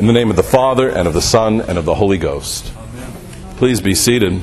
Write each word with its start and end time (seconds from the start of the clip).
In 0.00 0.06
the 0.06 0.14
name 0.14 0.30
of 0.30 0.36
the 0.36 0.42
Father, 0.42 0.88
and 0.88 1.06
of 1.06 1.12
the 1.12 1.20
Son, 1.20 1.60
and 1.60 1.76
of 1.76 1.84
the 1.84 1.94
Holy 1.94 2.16
Ghost. 2.16 2.72
Please 3.58 3.82
be 3.82 3.94
seated. 3.94 4.40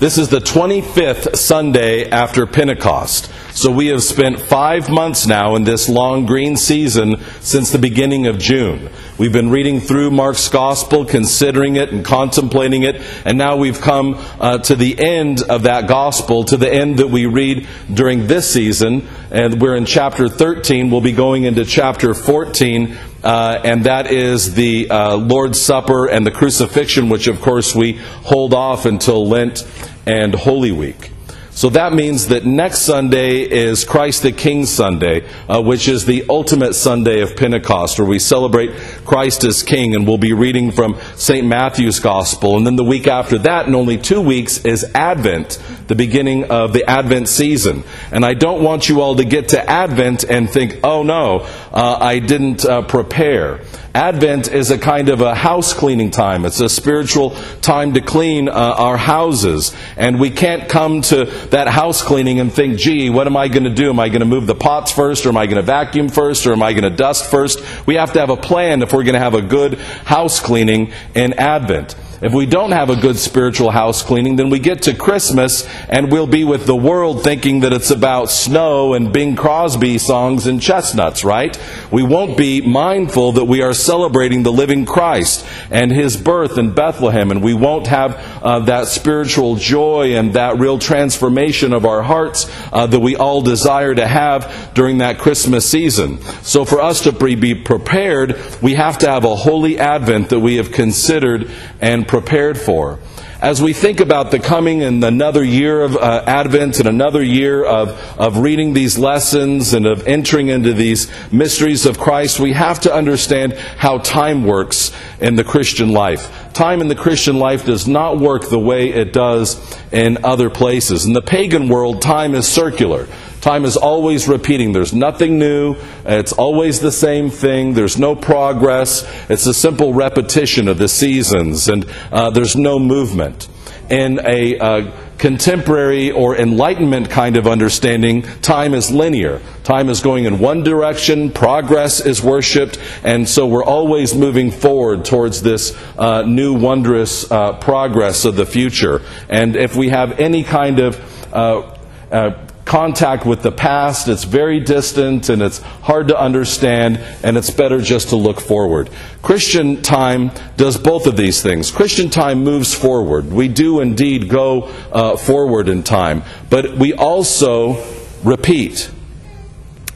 This 0.00 0.18
is 0.18 0.28
the 0.28 0.40
25th 0.40 1.36
Sunday 1.36 2.10
after 2.10 2.48
Pentecost. 2.48 3.30
So 3.54 3.70
we 3.70 3.86
have 3.86 4.02
spent 4.02 4.40
five 4.40 4.90
months 4.90 5.28
now 5.28 5.54
in 5.54 5.62
this 5.62 5.88
long 5.88 6.26
green 6.26 6.56
season 6.56 7.22
since 7.40 7.70
the 7.70 7.78
beginning 7.78 8.26
of 8.26 8.36
June. 8.36 8.90
We've 9.16 9.32
been 9.32 9.48
reading 9.48 9.78
through 9.78 10.10
Mark's 10.10 10.48
Gospel, 10.48 11.04
considering 11.04 11.76
it 11.76 11.90
and 11.90 12.04
contemplating 12.04 12.82
it, 12.82 13.00
and 13.24 13.38
now 13.38 13.54
we've 13.56 13.80
come 13.80 14.16
uh, 14.40 14.58
to 14.58 14.74
the 14.74 14.98
end 14.98 15.42
of 15.42 15.62
that 15.62 15.86
Gospel, 15.86 16.42
to 16.42 16.56
the 16.56 16.68
end 16.68 16.98
that 16.98 17.06
we 17.06 17.26
read 17.26 17.68
during 17.92 18.26
this 18.26 18.52
season. 18.52 19.06
And 19.30 19.62
we're 19.62 19.76
in 19.76 19.84
chapter 19.84 20.28
13. 20.28 20.90
We'll 20.90 21.00
be 21.00 21.12
going 21.12 21.44
into 21.44 21.64
chapter 21.64 22.12
14 22.12 22.98
uh, 23.22 23.58
and 23.64 23.84
that 23.84 24.10
is 24.10 24.52
the 24.54 24.90
uh, 24.90 25.16
Lord's 25.16 25.58
Supper 25.58 26.10
and 26.10 26.26
the 26.26 26.30
crucifixion, 26.30 27.08
which 27.08 27.26
of 27.26 27.40
course 27.40 27.74
we 27.74 27.92
hold 27.92 28.52
off 28.52 28.84
until 28.84 29.26
Lent 29.26 29.66
and 30.06 30.34
Holy 30.34 30.72
Week. 30.72 31.12
So 31.54 31.70
that 31.70 31.92
means 31.92 32.28
that 32.28 32.44
next 32.44 32.80
Sunday 32.80 33.42
is 33.42 33.84
Christ 33.84 34.24
the 34.24 34.32
King 34.32 34.66
Sunday, 34.66 35.24
uh, 35.48 35.62
which 35.62 35.86
is 35.86 36.04
the 36.04 36.24
ultimate 36.28 36.74
Sunday 36.74 37.20
of 37.20 37.36
Pentecost, 37.36 37.96
where 37.96 38.08
we 38.08 38.18
celebrate 38.18 38.74
Christ 39.04 39.44
as 39.44 39.62
King, 39.62 39.94
and 39.94 40.04
we'll 40.04 40.18
be 40.18 40.32
reading 40.32 40.72
from 40.72 40.98
St. 41.14 41.46
Matthew's 41.46 42.00
Gospel. 42.00 42.56
And 42.56 42.66
then 42.66 42.74
the 42.74 42.82
week 42.82 43.06
after 43.06 43.38
that, 43.38 43.68
in 43.68 43.76
only 43.76 43.98
two 43.98 44.20
weeks, 44.20 44.64
is 44.64 44.84
Advent, 44.96 45.62
the 45.86 45.94
beginning 45.94 46.50
of 46.50 46.72
the 46.72 46.84
Advent 46.90 47.28
season. 47.28 47.84
And 48.10 48.24
I 48.24 48.34
don't 48.34 48.64
want 48.64 48.88
you 48.88 49.00
all 49.00 49.14
to 49.14 49.24
get 49.24 49.50
to 49.50 49.70
Advent 49.70 50.24
and 50.24 50.50
think, 50.50 50.80
oh 50.82 51.04
no, 51.04 51.46
uh, 51.72 51.98
I 52.00 52.18
didn't 52.18 52.64
uh, 52.64 52.82
prepare. 52.82 53.60
Advent 53.94 54.48
is 54.48 54.72
a 54.72 54.78
kind 54.78 55.08
of 55.08 55.20
a 55.20 55.36
house 55.36 55.72
cleaning 55.72 56.10
time. 56.10 56.44
It's 56.44 56.58
a 56.58 56.68
spiritual 56.68 57.30
time 57.60 57.94
to 57.94 58.00
clean 58.00 58.48
uh, 58.48 58.52
our 58.52 58.96
houses. 58.96 59.72
And 59.96 60.18
we 60.18 60.30
can't 60.30 60.68
come 60.68 61.02
to 61.02 61.26
that 61.50 61.68
house 61.68 62.02
cleaning 62.02 62.40
and 62.40 62.52
think, 62.52 62.76
gee, 62.76 63.08
what 63.08 63.28
am 63.28 63.36
I 63.36 63.46
going 63.46 63.62
to 63.62 63.70
do? 63.70 63.90
Am 63.90 64.00
I 64.00 64.08
going 64.08 64.18
to 64.18 64.26
move 64.26 64.48
the 64.48 64.54
pots 64.56 64.90
first, 64.90 65.26
or 65.26 65.28
am 65.28 65.36
I 65.36 65.46
going 65.46 65.56
to 65.56 65.62
vacuum 65.62 66.08
first, 66.08 66.44
or 66.44 66.52
am 66.52 66.62
I 66.62 66.72
going 66.72 66.82
to 66.82 66.90
dust 66.90 67.30
first? 67.30 67.60
We 67.86 67.94
have 67.94 68.12
to 68.14 68.18
have 68.18 68.30
a 68.30 68.36
plan 68.36 68.82
if 68.82 68.92
we're 68.92 69.04
going 69.04 69.14
to 69.14 69.20
have 69.20 69.34
a 69.34 69.42
good 69.42 69.78
house 69.78 70.40
cleaning 70.40 70.92
in 71.14 71.32
Advent. 71.34 71.94
If 72.24 72.32
we 72.32 72.46
don't 72.46 72.72
have 72.72 72.88
a 72.88 72.96
good 72.96 73.18
spiritual 73.18 73.70
house 73.70 74.00
cleaning, 74.00 74.36
then 74.36 74.48
we 74.48 74.58
get 74.58 74.80
to 74.84 74.94
Christmas 74.94 75.68
and 75.90 76.10
we'll 76.10 76.26
be 76.26 76.42
with 76.42 76.64
the 76.64 76.74
world 76.74 77.22
thinking 77.22 77.60
that 77.60 77.74
it's 77.74 77.90
about 77.90 78.30
snow 78.30 78.94
and 78.94 79.12
Bing 79.12 79.36
Crosby 79.36 79.98
songs 79.98 80.46
and 80.46 80.58
chestnuts, 80.58 81.22
right? 81.22 81.54
We 81.90 82.02
won't 82.02 82.38
be 82.38 82.62
mindful 82.62 83.32
that 83.32 83.44
we 83.44 83.60
are 83.60 83.74
celebrating 83.74 84.42
the 84.42 84.52
living 84.52 84.86
Christ 84.86 85.44
and 85.70 85.92
his 85.92 86.16
birth 86.16 86.56
in 86.56 86.72
Bethlehem, 86.72 87.30
and 87.30 87.42
we 87.42 87.52
won't 87.52 87.88
have 87.88 88.16
uh, 88.42 88.60
that 88.60 88.88
spiritual 88.88 89.56
joy 89.56 90.16
and 90.16 90.32
that 90.32 90.58
real 90.58 90.78
transformation 90.78 91.74
of 91.74 91.84
our 91.84 92.02
hearts 92.02 92.50
uh, 92.72 92.86
that 92.86 93.00
we 93.00 93.16
all 93.16 93.42
desire 93.42 93.94
to 93.94 94.06
have 94.06 94.70
during 94.72 94.96
that 94.98 95.18
Christmas 95.18 95.68
season. 95.68 96.22
So, 96.42 96.64
for 96.64 96.80
us 96.80 97.02
to 97.02 97.12
be 97.12 97.54
prepared, 97.54 98.40
we 98.62 98.72
have 98.76 98.96
to 98.98 99.10
have 99.10 99.24
a 99.24 99.36
holy 99.36 99.78
Advent 99.78 100.30
that 100.30 100.40
we 100.40 100.56
have 100.56 100.72
considered 100.72 101.50
and 101.84 102.08
prepared 102.08 102.58
for. 102.58 102.98
As 103.42 103.60
we 103.60 103.74
think 103.74 104.00
about 104.00 104.30
the 104.30 104.38
coming 104.38 104.82
and 104.82 105.04
another 105.04 105.44
year 105.44 105.82
of 105.82 105.94
uh, 105.98 106.24
Advent 106.26 106.78
and 106.78 106.88
another 106.88 107.22
year 107.22 107.62
of, 107.62 107.90
of 108.18 108.38
reading 108.38 108.72
these 108.72 108.98
lessons 108.98 109.74
and 109.74 109.84
of 109.84 110.06
entering 110.06 110.48
into 110.48 110.72
these 110.72 111.12
mysteries 111.30 111.84
of 111.84 111.98
Christ, 111.98 112.40
we 112.40 112.54
have 112.54 112.80
to 112.80 112.94
understand 112.94 113.52
how 113.52 113.98
time 113.98 114.46
works 114.46 114.92
in 115.20 115.34
the 115.34 115.44
Christian 115.44 115.90
life. 115.90 116.54
Time 116.54 116.80
in 116.80 116.88
the 116.88 116.94
Christian 116.94 117.38
life 117.38 117.66
does 117.66 117.86
not 117.86 118.18
work 118.18 118.48
the 118.48 118.58
way 118.58 118.88
it 118.88 119.12
does 119.12 119.60
in 119.92 120.24
other 120.24 120.48
places. 120.48 121.04
In 121.04 121.12
the 121.12 121.20
pagan 121.20 121.68
world, 121.68 122.00
time 122.00 122.34
is 122.34 122.48
circular. 122.48 123.06
Time 123.44 123.66
is 123.66 123.76
always 123.76 124.26
repeating. 124.26 124.72
There's 124.72 124.94
nothing 124.94 125.38
new. 125.38 125.76
It's 126.06 126.32
always 126.32 126.80
the 126.80 126.90
same 126.90 127.28
thing. 127.28 127.74
There's 127.74 127.98
no 127.98 128.16
progress. 128.16 129.06
It's 129.28 129.44
a 129.44 129.52
simple 129.52 129.92
repetition 129.92 130.66
of 130.66 130.78
the 130.78 130.88
seasons, 130.88 131.68
and 131.68 131.84
uh, 132.10 132.30
there's 132.30 132.56
no 132.56 132.78
movement. 132.78 133.50
In 133.90 134.18
a 134.24 134.58
uh, 134.58 134.92
contemporary 135.18 136.10
or 136.10 136.38
enlightenment 136.38 137.10
kind 137.10 137.36
of 137.36 137.46
understanding, 137.46 138.22
time 138.40 138.72
is 138.72 138.90
linear. 138.90 139.42
Time 139.62 139.90
is 139.90 140.00
going 140.00 140.24
in 140.24 140.38
one 140.38 140.62
direction, 140.62 141.30
progress 141.30 142.00
is 142.00 142.22
worshiped, 142.22 142.78
and 143.02 143.28
so 143.28 143.46
we're 143.46 143.62
always 143.62 144.14
moving 144.14 144.50
forward 144.50 145.04
towards 145.04 145.42
this 145.42 145.76
uh, 145.98 146.22
new 146.22 146.54
wondrous 146.54 147.30
uh, 147.30 147.52
progress 147.58 148.24
of 148.24 148.36
the 148.36 148.46
future. 148.46 149.02
And 149.28 149.54
if 149.54 149.76
we 149.76 149.90
have 149.90 150.18
any 150.18 150.44
kind 150.44 150.78
of 150.78 151.34
uh, 151.34 151.76
uh 152.10 152.43
contact 152.64 153.26
with 153.26 153.42
the 153.42 153.52
past. 153.52 154.08
It's 154.08 154.24
very 154.24 154.60
distant 154.60 155.28
and 155.28 155.42
it's 155.42 155.58
hard 155.58 156.08
to 156.08 156.18
understand, 156.18 156.98
and 157.22 157.36
it's 157.36 157.50
better 157.50 157.80
just 157.80 158.08
to 158.08 158.16
look 158.16 158.40
forward. 158.40 158.90
Christian 159.22 159.82
time 159.82 160.30
does 160.56 160.78
both 160.78 161.06
of 161.06 161.16
these 161.16 161.42
things. 161.42 161.70
Christian 161.70 162.10
time 162.10 162.42
moves 162.44 162.74
forward. 162.74 163.32
We 163.32 163.48
do 163.48 163.80
indeed 163.80 164.28
go 164.28 164.62
uh, 164.92 165.16
forward 165.16 165.68
in 165.68 165.82
time, 165.82 166.22
but 166.50 166.76
we 166.76 166.94
also 166.94 167.84
repeat. 168.22 168.90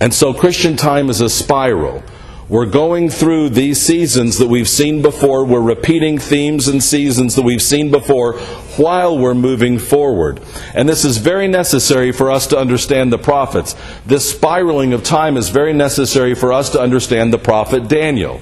And 0.01 0.13
so 0.15 0.33
Christian 0.33 0.77
time 0.77 1.11
is 1.11 1.21
a 1.21 1.29
spiral. 1.29 2.03
We're 2.49 2.65
going 2.65 3.11
through 3.11 3.51
these 3.51 3.79
seasons 3.79 4.39
that 4.39 4.49
we've 4.49 4.69
seen 4.69 5.03
before. 5.03 5.45
We're 5.45 5.61
repeating 5.61 6.19
themes 6.19 6.67
and 6.67 6.83
seasons 6.83 7.35
that 7.35 7.43
we've 7.43 7.61
seen 7.61 7.91
before 7.91 8.39
while 8.79 9.19
we're 9.19 9.35
moving 9.35 9.79
forward. 9.79 10.41
And 10.75 10.89
this 10.89 11.05
is 11.05 11.19
very 11.19 11.47
necessary 11.47 12.11
for 12.11 12.31
us 12.31 12.47
to 12.47 12.59
understand 12.59 13.13
the 13.13 13.19
prophets. 13.19 13.77
This 14.07 14.31
spiraling 14.31 14.95
of 14.95 15.03
time 15.05 15.37
is 15.37 15.51
very 15.51 15.75
necessary 15.75 16.35
for 16.35 16.51
us 16.51 16.71
to 16.71 16.81
understand 16.81 17.35
the 17.35 17.39
prophet 17.39 17.87
Daniel. 17.87 18.41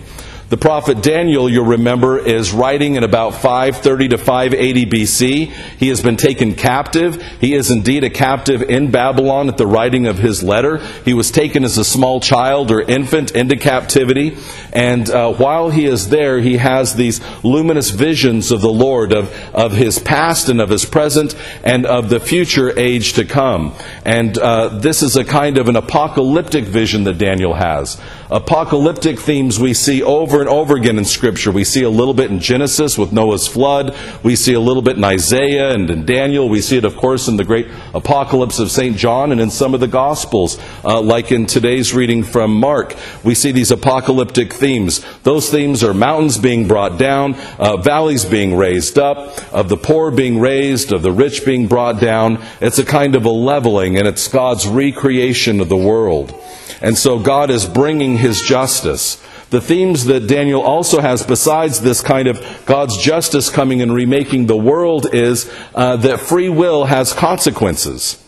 The 0.48 0.56
prophet 0.56 1.02
Daniel, 1.02 1.50
you'll 1.50 1.66
remember, 1.66 2.20
is 2.20 2.52
writing 2.52 2.94
in 2.94 3.02
about 3.02 3.34
530 3.34 4.10
to 4.10 4.16
580 4.16 4.86
BC. 4.86 5.46
He 5.76 5.88
has 5.88 6.00
been 6.00 6.16
taken 6.16 6.54
captive. 6.54 7.20
He 7.40 7.52
is 7.52 7.72
indeed 7.72 8.04
a 8.04 8.10
captive 8.10 8.62
in 8.62 8.92
Babylon 8.92 9.48
at 9.48 9.56
the 9.56 9.66
writing 9.66 10.06
of 10.06 10.18
his 10.18 10.44
letter. 10.44 10.78
He 11.04 11.14
was 11.14 11.32
taken 11.32 11.64
as 11.64 11.78
a 11.78 11.84
small 11.84 12.20
child 12.20 12.70
or 12.70 12.80
infant 12.80 13.32
into 13.32 13.56
captivity. 13.56 14.36
And 14.72 15.10
uh, 15.10 15.32
while 15.32 15.70
he 15.70 15.84
is 15.84 16.10
there, 16.10 16.38
he 16.38 16.58
has 16.58 16.94
these 16.94 17.20
luminous 17.42 17.90
visions 17.90 18.52
of 18.52 18.60
the 18.60 18.70
Lord, 18.70 19.12
of, 19.12 19.34
of 19.52 19.72
his 19.72 19.98
past 19.98 20.48
and 20.48 20.60
of 20.60 20.68
his 20.68 20.84
present, 20.84 21.34
and 21.64 21.84
of 21.84 22.08
the 22.08 22.20
future 22.20 22.70
age 22.78 23.14
to 23.14 23.24
come. 23.24 23.74
And 24.04 24.38
uh, 24.38 24.68
this 24.78 25.02
is 25.02 25.16
a 25.16 25.24
kind 25.24 25.58
of 25.58 25.68
an 25.68 25.74
apocalyptic 25.74 26.66
vision 26.66 27.02
that 27.02 27.18
Daniel 27.18 27.54
has. 27.54 28.00
Apocalyptic 28.30 29.20
themes 29.20 29.60
we 29.60 29.72
see 29.72 30.02
over 30.02 30.40
and 30.40 30.48
over 30.48 30.76
again 30.76 30.98
in 30.98 31.04
Scripture. 31.04 31.52
We 31.52 31.62
see 31.62 31.84
a 31.84 31.90
little 31.90 32.14
bit 32.14 32.30
in 32.30 32.40
Genesis 32.40 32.98
with 32.98 33.12
Noah's 33.12 33.46
flood. 33.46 33.96
We 34.24 34.34
see 34.34 34.54
a 34.54 34.60
little 34.60 34.82
bit 34.82 34.96
in 34.96 35.04
Isaiah 35.04 35.72
and 35.72 35.88
in 35.88 36.04
Daniel. 36.04 36.48
We 36.48 36.60
see 36.60 36.76
it, 36.76 36.84
of 36.84 36.96
course, 36.96 37.28
in 37.28 37.36
the 37.36 37.44
great 37.44 37.68
apocalypse 37.94 38.58
of 38.58 38.72
St. 38.72 38.96
John 38.96 39.30
and 39.30 39.40
in 39.40 39.50
some 39.50 39.74
of 39.74 39.80
the 39.80 39.86
Gospels, 39.86 40.58
uh, 40.84 41.00
like 41.00 41.30
in 41.30 41.46
today's 41.46 41.94
reading 41.94 42.24
from 42.24 42.52
Mark. 42.52 42.96
We 43.22 43.36
see 43.36 43.52
these 43.52 43.70
apocalyptic 43.70 44.52
themes. 44.52 45.06
Those 45.22 45.48
themes 45.48 45.84
are 45.84 45.94
mountains 45.94 46.36
being 46.36 46.66
brought 46.66 46.98
down, 46.98 47.34
uh, 47.58 47.76
valleys 47.76 48.24
being 48.24 48.56
raised 48.56 48.98
up, 48.98 49.54
of 49.54 49.68
the 49.68 49.76
poor 49.76 50.10
being 50.10 50.40
raised, 50.40 50.92
of 50.92 51.02
the 51.02 51.12
rich 51.12 51.44
being 51.44 51.68
brought 51.68 52.00
down. 52.00 52.42
It's 52.60 52.78
a 52.78 52.84
kind 52.84 53.14
of 53.14 53.24
a 53.24 53.30
leveling, 53.30 53.96
and 53.96 54.08
it's 54.08 54.26
God's 54.26 54.66
recreation 54.66 55.60
of 55.60 55.68
the 55.68 55.76
world. 55.76 56.34
And 56.80 56.96
so 56.96 57.18
God 57.18 57.50
is 57.50 57.66
bringing 57.66 58.15
his 58.16 58.40
justice. 58.40 59.22
The 59.50 59.60
themes 59.60 60.06
that 60.06 60.26
Daniel 60.26 60.60
also 60.60 61.00
has, 61.00 61.24
besides 61.24 61.80
this 61.80 62.02
kind 62.02 62.26
of 62.26 62.62
God's 62.66 62.96
justice 62.96 63.48
coming 63.48 63.80
and 63.80 63.94
remaking 63.94 64.46
the 64.46 64.56
world, 64.56 65.14
is 65.14 65.50
uh, 65.74 65.96
that 65.98 66.20
free 66.20 66.48
will 66.48 66.86
has 66.86 67.12
consequences. 67.12 68.22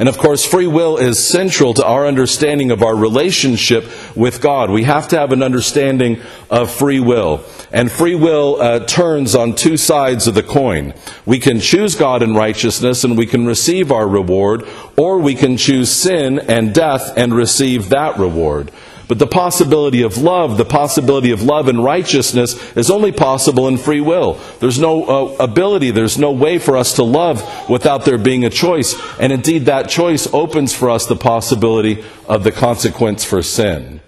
And 0.00 0.08
of 0.08 0.16
course, 0.16 0.46
free 0.46 0.66
will 0.66 0.96
is 0.96 1.28
central 1.28 1.74
to 1.74 1.84
our 1.84 2.06
understanding 2.06 2.70
of 2.70 2.82
our 2.82 2.96
relationship 2.96 3.84
with 4.16 4.40
God. 4.40 4.70
We 4.70 4.84
have 4.84 5.08
to 5.08 5.18
have 5.18 5.30
an 5.30 5.42
understanding 5.42 6.22
of 6.48 6.70
free 6.70 7.00
will. 7.00 7.44
And 7.70 7.92
free 7.92 8.14
will 8.14 8.56
uh, 8.62 8.86
turns 8.86 9.34
on 9.34 9.54
two 9.54 9.76
sides 9.76 10.26
of 10.26 10.34
the 10.34 10.42
coin. 10.42 10.94
We 11.26 11.38
can 11.38 11.60
choose 11.60 11.96
God 11.96 12.22
and 12.22 12.34
righteousness 12.34 13.04
and 13.04 13.18
we 13.18 13.26
can 13.26 13.44
receive 13.44 13.92
our 13.92 14.08
reward, 14.08 14.66
or 14.96 15.18
we 15.18 15.34
can 15.34 15.58
choose 15.58 15.92
sin 15.92 16.38
and 16.38 16.74
death 16.74 17.12
and 17.18 17.34
receive 17.34 17.90
that 17.90 18.18
reward. 18.18 18.72
But 19.10 19.18
the 19.18 19.26
possibility 19.26 20.02
of 20.02 20.18
love, 20.18 20.56
the 20.56 20.64
possibility 20.64 21.32
of 21.32 21.42
love 21.42 21.66
and 21.66 21.82
righteousness 21.82 22.54
is 22.76 22.92
only 22.92 23.10
possible 23.10 23.66
in 23.66 23.76
free 23.76 24.00
will. 24.00 24.38
There's 24.60 24.78
no 24.78 25.02
uh, 25.02 25.36
ability, 25.42 25.90
there's 25.90 26.16
no 26.16 26.30
way 26.30 26.60
for 26.60 26.76
us 26.76 26.92
to 26.92 27.02
love 27.02 27.42
without 27.68 28.04
there 28.04 28.18
being 28.18 28.44
a 28.44 28.50
choice. 28.50 28.94
And 29.18 29.32
indeed, 29.32 29.64
that 29.64 29.88
choice 29.88 30.32
opens 30.32 30.72
for 30.72 30.90
us 30.90 31.06
the 31.06 31.16
possibility 31.16 32.04
of 32.28 32.44
the 32.44 32.52
consequence 32.52 33.24
for 33.24 33.42
sin. 33.42 34.00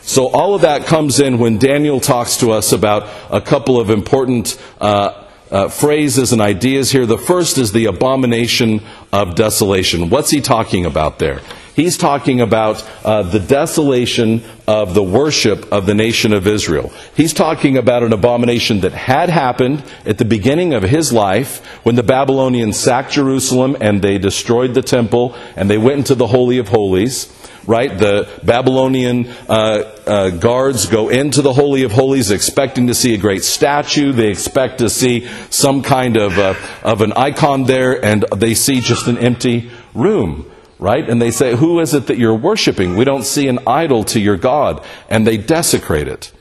So 0.00 0.26
all 0.26 0.56
of 0.56 0.62
that 0.62 0.86
comes 0.86 1.20
in 1.20 1.38
when 1.38 1.58
Daniel 1.58 2.00
talks 2.00 2.36
to 2.38 2.50
us 2.50 2.72
about 2.72 3.08
a 3.30 3.40
couple 3.40 3.80
of 3.80 3.90
important 3.90 4.60
uh, 4.80 5.24
uh, 5.52 5.68
phrases 5.68 6.32
and 6.32 6.42
ideas 6.42 6.90
here. 6.90 7.06
The 7.06 7.16
first 7.16 7.58
is 7.58 7.70
the 7.70 7.84
abomination 7.84 8.80
of 9.12 9.36
desolation. 9.36 10.10
What's 10.10 10.30
he 10.30 10.40
talking 10.40 10.84
about 10.84 11.20
there? 11.20 11.42
He's 11.78 11.96
talking 11.96 12.40
about 12.40 12.82
uh, 13.04 13.22
the 13.22 13.38
desolation 13.38 14.42
of 14.66 14.94
the 14.94 15.02
worship 15.04 15.72
of 15.72 15.86
the 15.86 15.94
nation 15.94 16.32
of 16.32 16.48
Israel. 16.48 16.90
He's 17.14 17.32
talking 17.32 17.76
about 17.76 18.02
an 18.02 18.12
abomination 18.12 18.80
that 18.80 18.90
had 18.90 19.28
happened 19.28 19.84
at 20.04 20.18
the 20.18 20.24
beginning 20.24 20.74
of 20.74 20.82
his 20.82 21.12
life 21.12 21.64
when 21.84 21.94
the 21.94 22.02
Babylonians 22.02 22.76
sacked 22.76 23.12
Jerusalem 23.12 23.76
and 23.80 24.02
they 24.02 24.18
destroyed 24.18 24.74
the 24.74 24.82
temple 24.82 25.36
and 25.54 25.70
they 25.70 25.78
went 25.78 25.98
into 25.98 26.16
the 26.16 26.26
Holy 26.26 26.58
of 26.58 26.66
Holies 26.66 27.32
right? 27.64 27.98
The 27.98 28.26
Babylonian 28.42 29.28
uh, 29.46 29.52
uh, 30.06 30.30
guards 30.30 30.86
go 30.86 31.10
into 31.10 31.42
the 31.42 31.52
Holy 31.52 31.82
of 31.82 31.92
Holies 31.92 32.30
expecting 32.30 32.86
to 32.86 32.94
see 32.94 33.12
a 33.12 33.18
great 33.18 33.44
statue. 33.44 34.10
They 34.12 34.30
expect 34.30 34.78
to 34.78 34.88
see 34.88 35.28
some 35.50 35.82
kind 35.82 36.16
of, 36.16 36.38
uh, 36.38 36.54
of 36.82 37.02
an 37.02 37.12
icon 37.12 37.64
there, 37.64 38.02
and 38.02 38.24
they 38.34 38.54
see 38.54 38.80
just 38.80 39.06
an 39.06 39.18
empty 39.18 39.70
room 39.92 40.50
right? 40.78 41.08
And 41.08 41.20
they 41.20 41.30
say, 41.30 41.56
Who 41.56 41.80
is 41.80 41.94
it 41.94 42.06
that 42.06 42.18
you're 42.18 42.34
worshiping? 42.34 42.96
We 42.96 43.04
don't 43.04 43.24
see 43.24 43.48
an 43.48 43.58
idol 43.66 44.04
to 44.04 44.20
your 44.20 44.36
God. 44.36 44.84
And 45.08 45.26
they 45.26 45.36
desecrate 45.36 46.08
it. 46.08 46.32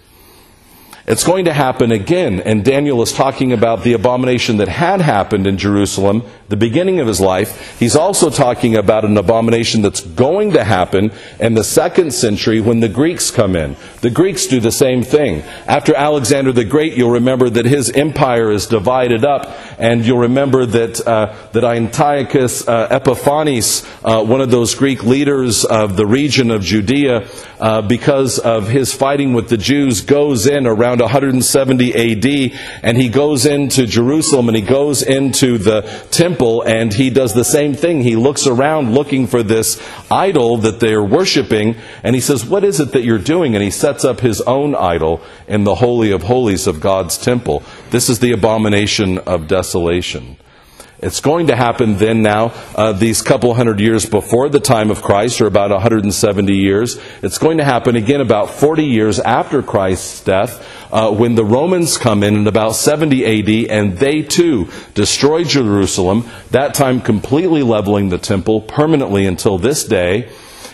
It's 1.07 1.24
going 1.24 1.45
to 1.45 1.54
happen 1.54 1.94
again, 1.94 2.42
and 2.42 2.66
Daniel 2.66 3.01
is 3.01 3.13
talking 3.13 3.54
about 3.54 3.86
the 3.86 3.94
abomination 3.94 4.57
that 4.57 4.68
had 4.68 5.00
happened 5.00 5.48
in 5.48 5.57
Jerusalem, 5.57 6.22
the 6.50 6.56
beginning 6.56 7.00
of 7.00 7.08
his 7.08 7.20
life. 7.20 7.78
He's 7.78 7.96
also 7.96 8.30
talking 8.30 8.76
about 8.76 9.04
an 9.04 9.18
abomination 9.18 9.82
that's 9.82 10.00
going 10.02 10.54
to 10.54 10.64
happen 10.64 11.12
in 11.40 11.56
the 11.56 11.64
second 11.64 12.14
century 12.14 12.62
when 12.62 12.80
the 12.80 12.88
Greeks 12.88 13.32
come 13.32 13.56
in. 13.56 13.76
The 14.00 14.10
Greeks 14.10 14.48
do 14.48 14.62
the 14.62 14.72
same 14.72 15.04
thing. 15.04 15.42
After 15.68 15.94
Alexander 15.94 16.54
the 16.54 16.64
Great, 16.64 16.96
you'll 16.96 17.12
remember 17.12 17.50
that 17.50 17.66
his 17.66 17.90
empire 17.90 18.50
is 18.50 18.66
divided 18.66 19.26
up, 19.26 19.58
and 19.78 20.06
you'll 20.06 20.20
remember 20.20 20.66
that, 20.66 21.06
uh, 21.06 21.36
that 21.52 21.66
Antiochus 21.66 22.66
uh, 22.68 22.88
Epiphanes, 22.92 23.86
uh, 24.06 24.24
one 24.24 24.40
of 24.40 24.50
those 24.50 24.74
Greek 24.74 25.04
leaders 25.04 25.66
of 25.66 25.98
the 25.98 26.06
region 26.06 26.50
of 26.50 26.64
Judea, 26.64 27.28
uh, 27.60 27.82
because 27.82 28.40
of 28.40 28.70
his 28.70 28.94
fighting 28.94 29.34
with 29.34 29.50
the 29.50 29.58
Jews, 29.58 30.02
goes 30.02 30.48
in 30.48 30.66
around 30.66 31.02
170 31.02 31.94
AD, 31.94 32.60
and 32.84 32.98
he 32.98 33.10
goes 33.10 33.46
into 33.46 33.86
Jerusalem 33.86 34.48
and 34.48 34.56
he 34.56 34.62
goes 34.62 35.02
into 35.02 35.58
the 35.58 35.82
temple 36.12 36.37
and 36.39 36.94
he 36.94 37.10
does 37.10 37.34
the 37.34 37.44
same 37.44 37.74
thing. 37.74 38.01
He 38.01 38.16
looks 38.16 38.48
around 38.48 38.94
looking 38.94 39.28
for 39.28 39.44
this 39.44 39.81
idol 40.12 40.57
that 40.57 40.80
they're 40.80 41.04
worshiping, 41.04 41.75
and 42.04 42.16
he 42.16 42.22
says, 42.22 42.45
What 42.45 42.63
is 42.63 42.80
it 42.80 42.92
that 42.92 43.04
you're 43.04 43.18
doing? 43.18 43.56
And 43.56 43.63
he 43.63 43.72
sets 43.72 44.06
up 44.06 44.19
his 44.19 44.42
own 44.42 44.75
idol 44.75 45.22
in 45.48 45.63
the 45.63 45.75
Holy 45.75 46.12
of 46.12 46.24
Holies 46.24 46.68
of 46.68 46.80
God's 46.80 47.18
temple. 47.18 47.63
This 47.89 48.10
is 48.10 48.19
the 48.19 48.31
abomination 48.31 49.18
of 49.19 49.48
desolation. 49.48 50.38
It's 51.00 51.22
going 51.22 51.48
to 51.48 51.56
happen 51.56 51.98
then 51.98 52.24
now, 52.24 52.54
uh, 52.74 52.92
these 52.92 53.22
couple 53.22 53.54
hundred 53.54 53.80
years 53.80 54.08
before 54.08 54.50
the 54.50 54.60
time 54.60 54.90
of 54.90 55.04
Christ, 55.04 55.40
or 55.42 55.46
about 55.46 55.70
170 55.70 56.56
years. 56.56 57.00
It's 57.22 57.38
going 57.38 57.60
to 57.60 57.64
happen 57.64 57.96
again 57.96 58.20
about 58.20 58.50
40 58.50 58.84
years 58.84 59.20
after 59.20 59.62
Christ's 59.62 60.24
death, 60.24 60.66
uh, 60.92 61.12
when 61.12 61.36
the 61.36 61.46
Romans 61.46 62.00
come 62.00 62.24
in 62.24 62.36
in 62.36 62.48
about 62.48 62.76
70 62.76 63.26
AD, 63.26 63.70
and 63.70 63.98
they 64.00 64.24
too 64.24 64.70
destroy 64.96 65.44
Jerusalem, 65.44 66.28
that 66.50 66.74
time 66.74 67.02
completely 67.02 67.62
leveling 67.62 68.10
the 68.10 68.18
temple 68.18 68.62
permanently 68.62 69.28
until 69.28 69.60
this 69.60 69.84
day, 69.84 70.32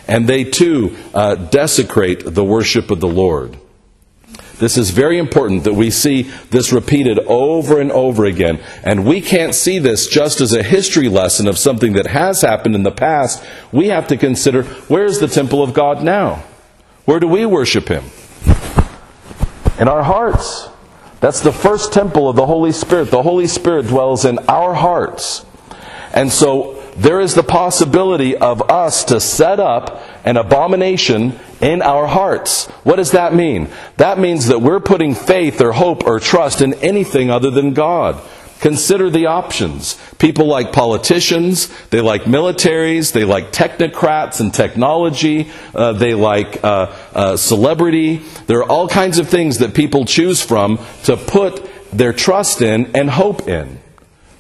and 0.08 0.26
they 0.26 0.46
too 0.46 0.96
uh, 1.14 1.36
desecrate 1.36 2.24
the 2.24 2.46
worship 2.46 2.92
of 2.92 3.02
the 3.02 3.10
Lord. 3.10 3.58
This 4.60 4.78
is 4.78 4.92
very 4.92 5.18
important 5.18 5.64
that 5.64 5.74
we 5.74 5.90
see 5.90 6.24
this 6.52 6.72
repeated 6.72 7.20
over 7.20 7.82
and 7.82 7.92
over 7.92 8.26
again. 8.26 8.60
And 8.84 9.06
we 9.06 9.20
can't 9.20 9.56
see 9.56 9.80
this 9.80 10.08
just 10.08 10.42
as 10.42 10.54
a 10.54 10.64
history 10.64 11.10
lesson 11.10 11.48
of 11.48 11.58
something 11.58 11.94
that 11.94 12.08
has 12.08 12.42
happened 12.42 12.76
in 12.76 12.84
the 12.84 12.92
past. 12.92 13.44
We 13.72 13.88
have 13.88 14.08
to 14.08 14.18
consider 14.18 14.64
where's 14.88 15.20
the 15.20 15.28
temple 15.28 15.64
of 15.64 15.74
God 15.74 16.04
now? 16.04 16.44
Where 17.06 17.20
do 17.20 17.28
we 17.28 17.46
worship 17.46 17.88
Him? 17.88 18.06
In 19.80 19.88
our 19.88 20.04
hearts. 20.04 20.70
That's 21.20 21.40
the 21.40 21.54
first 21.54 21.94
temple 21.94 22.30
of 22.30 22.36
the 22.36 22.46
Holy 22.46 22.74
Spirit. 22.74 23.10
The 23.10 23.24
Holy 23.24 23.48
Spirit 23.48 23.88
dwells 23.88 24.26
in 24.26 24.40
our 24.50 24.74
hearts. 24.74 25.46
And 26.14 26.32
so 26.32 26.83
there 26.96 27.20
is 27.20 27.34
the 27.34 27.44
possibility 27.44 28.36
of 28.36 28.70
us 28.70 29.04
to 29.06 29.20
set 29.20 29.60
up 29.60 30.02
an 30.26 30.38
abomination 30.38 31.40
in 31.62 31.82
our 31.82 32.08
hearts. 32.08 32.68
What 32.84 32.98
does 32.98 33.12
that 33.12 33.34
mean? 33.34 33.70
That 33.98 34.20
means 34.20 34.48
that 34.48 34.62
we're 34.62 34.80
putting 34.80 35.16
faith 35.16 35.62
or 35.62 35.72
hope 35.72 36.06
or 36.06 36.20
trust 36.20 36.62
in 36.62 36.74
anything 36.76 37.30
other 37.30 37.50
than 37.50 37.74
God. 37.74 38.22
Consider 38.60 39.10
the 39.10 39.26
options. 39.26 40.00
People 40.20 40.46
like 40.46 40.72
politicians, 40.72 41.68
they 41.90 42.00
like 42.00 42.24
militaries, 42.24 43.12
they 43.12 43.26
like 43.26 43.52
technocrats 43.52 44.40
and 44.40 44.54
technology, 44.54 45.52
uh, 45.76 45.92
they 45.92 46.14
like 46.14 46.64
uh, 46.64 46.96
uh, 47.14 47.36
celebrity. 47.36 48.22
There 48.48 48.60
are 48.60 48.70
all 48.70 48.88
kinds 48.88 49.18
of 49.18 49.28
things 49.28 49.58
that 49.58 49.74
people 49.74 50.06
choose 50.06 50.42
from 50.42 50.80
to 51.04 51.18
put 51.18 51.70
their 51.92 52.14
trust 52.14 52.62
in 52.62 52.96
and 52.96 53.10
hope 53.10 53.50
in. 53.50 53.80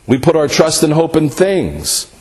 We 0.07 0.19
put 0.19 0.37
our 0.37 0.47
trust 0.47 0.83
and 0.83 0.93
hope 0.93 1.17
in 1.17 1.29
things. 1.29 2.12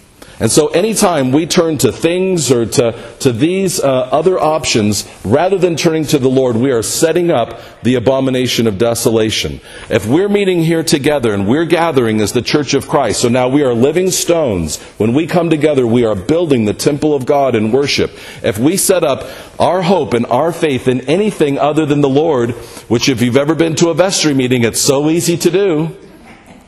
And 0.43 0.51
so, 0.51 0.67
anytime 0.71 1.31
we 1.31 1.47
turn 1.47 1.79
to 1.79 1.93
things 1.93 2.51
or 2.51 2.67
to, 2.67 3.01
to 3.21 3.31
these 3.31 3.79
uh, 3.79 3.87
other 3.87 4.41
options, 4.41 5.09
rather 5.25 5.57
than 5.57 5.77
turning 5.77 6.05
to 6.07 6.19
the 6.19 6.29
Lord, 6.29 6.57
we 6.57 6.73
are 6.73 6.83
setting 6.83 7.31
up 7.31 7.61
the 7.85 7.95
abomination 7.95 8.67
of 8.67 8.77
desolation. 8.77 9.61
If 9.89 10.05
we're 10.05 10.29
meeting 10.29 10.65
here 10.65 10.83
together 10.83 11.33
and 11.33 11.47
we're 11.47 11.65
gathering 11.65 12.21
as 12.21 12.33
the 12.33 12.43
church 12.43 12.75
of 12.75 12.89
Christ, 12.89 13.21
so 13.21 13.29
now 13.29 13.49
we 13.49 13.63
are 13.63 13.73
living 13.73 14.11
stones. 14.11 14.83
When 14.99 15.15
we 15.15 15.29
come 15.29 15.49
together, 15.49 15.87
we 15.87 16.05
are 16.05 16.17
building 16.17 16.65
the 16.65 16.75
temple 16.75 17.15
of 17.15 17.25
God 17.25 17.55
in 17.55 17.71
worship. 17.71 18.11
If 18.43 18.59
we 18.59 18.77
set 18.77 19.05
up 19.05 19.25
our 19.61 19.81
hope 19.83 20.13
and 20.13 20.27
our 20.27 20.51
faith 20.51 20.89
in 20.89 21.03
anything 21.03 21.57
other 21.57 21.87
than 21.87 22.01
the 22.01 22.09
Lord, 22.09 22.51
which 22.91 23.09
if 23.09 23.23
you've 23.23 23.37
ever 23.37 23.55
been 23.55 23.77
to 23.77 23.91
a 23.91 23.95
vestry 23.95 24.35
meeting, 24.35 24.65
it's 24.65 24.81
so 24.81 25.09
easy 25.09 25.37
to 25.37 25.53
do, 25.53 25.97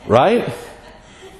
right? 0.07 0.49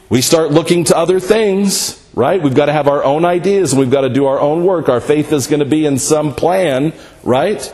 We 0.10 0.22
start 0.22 0.52
looking 0.52 0.84
to 0.86 0.98
other 0.98 1.22
things 1.22 2.05
right? 2.16 2.42
We've 2.42 2.56
got 2.56 2.66
to 2.68 2.74
have 2.74 2.88
our 2.88 3.04
own 3.04 3.26
ideas 3.26 3.74
and 3.74 3.80
we've 3.80 3.92
got 3.92 4.02
to 4.02 4.10
do 4.10 4.26
our 4.26 4.40
own 4.40 4.64
work. 4.64 4.88
Our 4.90 5.02
faith 5.02 5.32
is 5.34 5.48
going 5.48 5.60
to 5.60 5.66
be 5.66 5.86
in 5.86 6.00
some 6.00 6.34
plan, 6.34 6.94
right? 7.24 7.74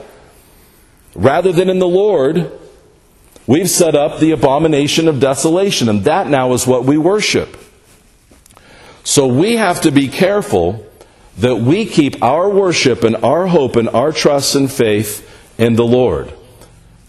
Rather 1.13 1.51
than 1.51 1.69
in 1.69 1.79
the 1.79 1.87
Lord, 1.87 2.51
we've 3.45 3.69
set 3.69 3.95
up 3.95 4.19
the 4.19 4.31
abomination 4.31 5.07
of 5.07 5.19
desolation, 5.19 5.89
and 5.89 6.03
that 6.05 6.27
now 6.27 6.53
is 6.53 6.65
what 6.65 6.85
we 6.85 6.97
worship. 6.97 7.57
So 9.03 9.27
we 9.27 9.57
have 9.57 9.81
to 9.81 9.91
be 9.91 10.07
careful 10.07 10.85
that 11.37 11.57
we 11.57 11.85
keep 11.85 12.21
our 12.23 12.49
worship 12.49 13.03
and 13.03 13.17
our 13.17 13.47
hope 13.47 13.75
and 13.75 13.89
our 13.89 14.11
trust 14.11 14.55
and 14.55 14.71
faith 14.71 15.27
in 15.57 15.75
the 15.75 15.85
Lord. 15.85 16.33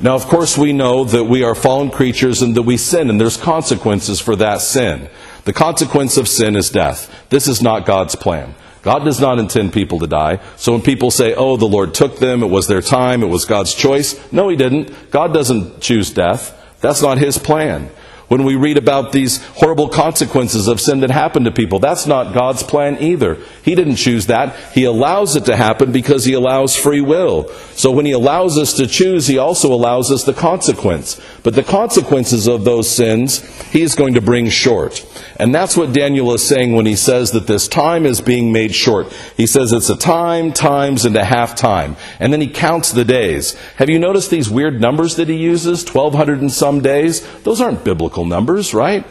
Now, 0.01 0.17
of 0.17 0.27
course, 0.27 0.59
we 0.59 0.73
know 0.73 1.05
that 1.05 1.25
we 1.25 1.45
are 1.45 1.55
fallen 1.55 1.91
creatures 1.91 2.43
and 2.43 2.57
that 2.57 2.63
we 2.63 2.77
sin, 2.77 3.09
and 3.09 3.21
there's 3.21 3.37
consequences 3.37 4.21
for 4.21 4.35
that 4.37 4.61
sin. 4.61 5.09
The 5.45 5.53
consequence 5.53 6.17
of 6.17 6.29
sin 6.29 6.57
is 6.57 6.71
death. 6.71 7.13
This 7.31 7.49
is 7.49 7.63
not 7.63 7.87
God's 7.87 8.15
plan. 8.15 8.55
God 8.83 9.05
does 9.05 9.21
not 9.21 9.39
intend 9.39 9.73
people 9.73 9.99
to 10.01 10.07
die. 10.07 10.41
So 10.57 10.73
when 10.73 10.83
people 10.83 11.11
say, 11.11 11.35
oh, 11.35 11.57
the 11.57 11.67
Lord 11.67 11.95
took 11.95 12.19
them, 12.19 12.43
it 12.43 12.51
was 12.51 12.67
their 12.67 12.81
time, 12.81 13.23
it 13.23 13.29
was 13.29 13.45
God's 13.45 13.75
choice, 13.75 14.21
no, 14.33 14.49
He 14.49 14.57
didn't. 14.57 15.11
God 15.11 15.33
doesn't 15.33 15.81
choose 15.81 16.11
death. 16.11 16.59
That's 16.81 17.03
not 17.03 17.19
His 17.19 17.39
plan 17.39 17.91
when 18.33 18.45
we 18.45 18.57
read 18.57 18.79
about 18.79 19.13
these 19.13 19.45
horrible 19.57 19.91
consequences 19.91 20.67
of 20.67 20.81
sin 20.81 21.01
that 21.01 21.11
happen 21.11 21.45
to 21.45 21.51
people. 21.51 21.79
That's 21.79 22.07
not 22.07 22.33
God's 22.33 22.63
plan 22.63 22.97
either. 22.99 23.37
He 23.63 23.75
didn't 23.75 23.97
choose 23.97 24.29
that. 24.29 24.57
He 24.73 24.85
allows 24.85 25.37
it 25.37 25.45
to 25.45 25.55
happen 25.55 25.93
because 25.93 26.25
He 26.25 26.33
allows 26.33 26.75
free 26.75 27.03
will. 27.03 27.51
So 27.75 27.91
when 27.91 28.07
He 28.07 28.13
allows 28.13 28.57
us 28.57 28.73
to 28.79 28.87
choose, 28.87 29.27
He 29.27 29.37
also 29.37 29.71
allows 29.71 30.11
us 30.11 30.25
the 30.25 30.33
consequence. 30.33 31.21
But 31.43 31.57
the 31.57 31.63
consequences 31.63 32.49
of 32.49 32.65
those 32.65 32.91
sins, 32.91 33.43
He 33.65 33.83
is 33.83 33.95
going 33.95 34.15
to 34.15 34.23
bring 34.23 34.49
short. 34.49 35.05
And 35.43 35.53
that's 35.53 35.77
what 35.77 35.93
Daniel 35.93 36.33
is 36.35 36.47
saying 36.47 36.73
when 36.73 36.87
he 36.87 36.95
says 36.95 37.33
that 37.33 37.49
this 37.49 37.67
time 37.67 38.07
is 38.07 38.21
being 38.21 38.53
made 38.53 38.73
short. 38.73 39.13
He 39.37 39.49
says 39.49 39.73
it's 39.73 39.91
a 39.91 39.97
time, 39.97 40.53
times, 40.53 41.05
and 41.05 41.17
a 41.17 41.25
half 41.25 41.57
time. 41.57 41.97
And 42.21 42.33
then 42.33 42.41
he 42.41 42.47
counts 42.47 42.93
the 42.93 43.05
days. 43.05 43.55
Have 43.75 43.91
you 43.91 43.99
noticed 43.99 44.31
these 44.31 44.49
weird 44.49 44.81
numbers 44.81 45.17
that 45.17 45.29
he 45.29 45.35
uses? 45.35 45.85
1,200 45.85 46.41
and 46.41 46.53
some 46.53 46.81
days? 46.81 47.27
Those 47.43 47.61
aren't 47.61 47.83
biblical 47.83 48.25
numbers, 48.25 48.73
right? 48.73 49.05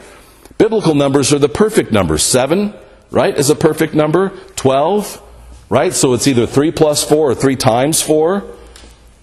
Biblical 0.58 0.96
numbers 0.96 1.34
are 1.34 1.40
the 1.40 1.50
perfect 1.50 1.92
numbers. 1.92 2.24
Seven, 2.24 2.76
right, 3.10 3.38
is 3.38 3.50
a 3.50 3.56
perfect 3.56 3.94
number. 3.94 4.30
12, 4.56 5.22
right? 5.68 5.92
So 5.92 6.14
it's 6.14 6.28
either 6.28 6.48
3 6.48 6.72
plus 6.72 7.04
4 7.04 7.32
or 7.32 7.36
3 7.36 7.58
times 7.58 8.02
4 8.02 8.46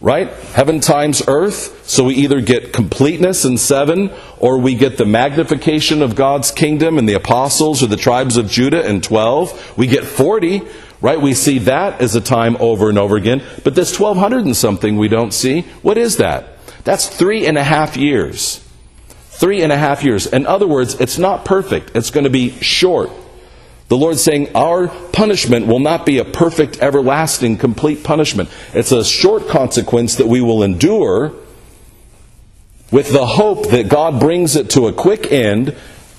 right? 0.00 0.28
Heaven 0.28 0.80
times 0.80 1.22
earth. 1.26 1.88
So 1.88 2.04
we 2.04 2.14
either 2.14 2.40
get 2.40 2.72
completeness 2.72 3.44
in 3.44 3.56
seven, 3.56 4.10
or 4.38 4.58
we 4.58 4.74
get 4.74 4.96
the 4.96 5.04
magnification 5.04 6.02
of 6.02 6.14
God's 6.14 6.50
kingdom 6.50 6.98
and 6.98 7.08
the 7.08 7.14
apostles 7.14 7.82
or 7.82 7.86
the 7.86 7.96
tribes 7.96 8.36
of 8.36 8.48
Judah 8.48 8.88
in 8.88 9.00
12. 9.00 9.76
We 9.76 9.86
get 9.86 10.04
40, 10.04 10.62
right? 11.00 11.20
We 11.20 11.34
see 11.34 11.58
that 11.60 12.00
as 12.00 12.14
a 12.14 12.20
time 12.20 12.56
over 12.60 12.88
and 12.88 12.98
over 12.98 13.16
again. 13.16 13.42
But 13.64 13.74
this 13.74 13.98
1200 13.98 14.44
and 14.44 14.56
something 14.56 14.96
we 14.96 15.08
don't 15.08 15.32
see. 15.32 15.62
What 15.82 15.98
is 15.98 16.18
that? 16.18 16.58
That's 16.84 17.08
three 17.08 17.46
and 17.46 17.58
a 17.58 17.64
half 17.64 17.96
years. 17.96 18.64
Three 19.08 19.62
and 19.62 19.72
a 19.72 19.76
half 19.76 20.02
years. 20.02 20.26
In 20.26 20.46
other 20.46 20.66
words, 20.66 20.94
it's 21.00 21.18
not 21.18 21.44
perfect. 21.44 21.92
It's 21.94 22.10
going 22.10 22.24
to 22.24 22.30
be 22.30 22.50
short. 22.60 23.10
The 23.88 23.96
Lord's 23.96 24.22
saying 24.22 24.54
our 24.54 24.88
punishment 24.88 25.66
will 25.66 25.78
not 25.78 26.04
be 26.04 26.18
a 26.18 26.24
perfect, 26.24 26.78
everlasting, 26.82 27.56
complete 27.56 28.04
punishment. 28.04 28.50
It's 28.74 28.92
a 28.92 29.02
short 29.02 29.48
consequence 29.48 30.16
that 30.16 30.26
we 30.26 30.42
will 30.42 30.62
endure 30.62 31.32
with 32.90 33.10
the 33.12 33.26
hope 33.26 33.70
that 33.70 33.88
God 33.88 34.20
brings 34.20 34.56
it 34.56 34.70
to 34.70 34.88
a 34.88 34.92
quick 34.92 35.32
end. 35.32 35.70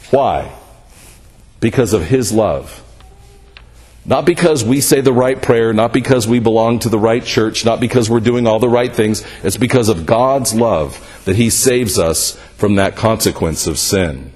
Why? 0.09 0.51
Because 1.59 1.93
of 1.93 2.05
His 2.05 2.31
love. 2.31 2.83
Not 4.03 4.25
because 4.25 4.63
we 4.63 4.81
say 4.81 5.01
the 5.01 5.13
right 5.13 5.39
prayer, 5.39 5.71
not 5.71 5.93
because 5.93 6.27
we 6.27 6.39
belong 6.39 6.79
to 6.79 6.89
the 6.89 6.97
right 6.97 7.23
church, 7.23 7.63
not 7.65 7.79
because 7.79 8.09
we're 8.09 8.19
doing 8.19 8.47
all 8.47 8.57
the 8.57 8.69
right 8.69 8.91
things. 8.91 9.23
It's 9.43 9.57
because 9.57 9.89
of 9.89 10.07
God's 10.07 10.55
love 10.55 11.21
that 11.25 11.35
He 11.35 11.51
saves 11.51 11.99
us 11.99 12.31
from 12.57 12.75
that 12.75 12.95
consequence 12.95 13.67
of 13.67 13.77
sin. 13.77 14.33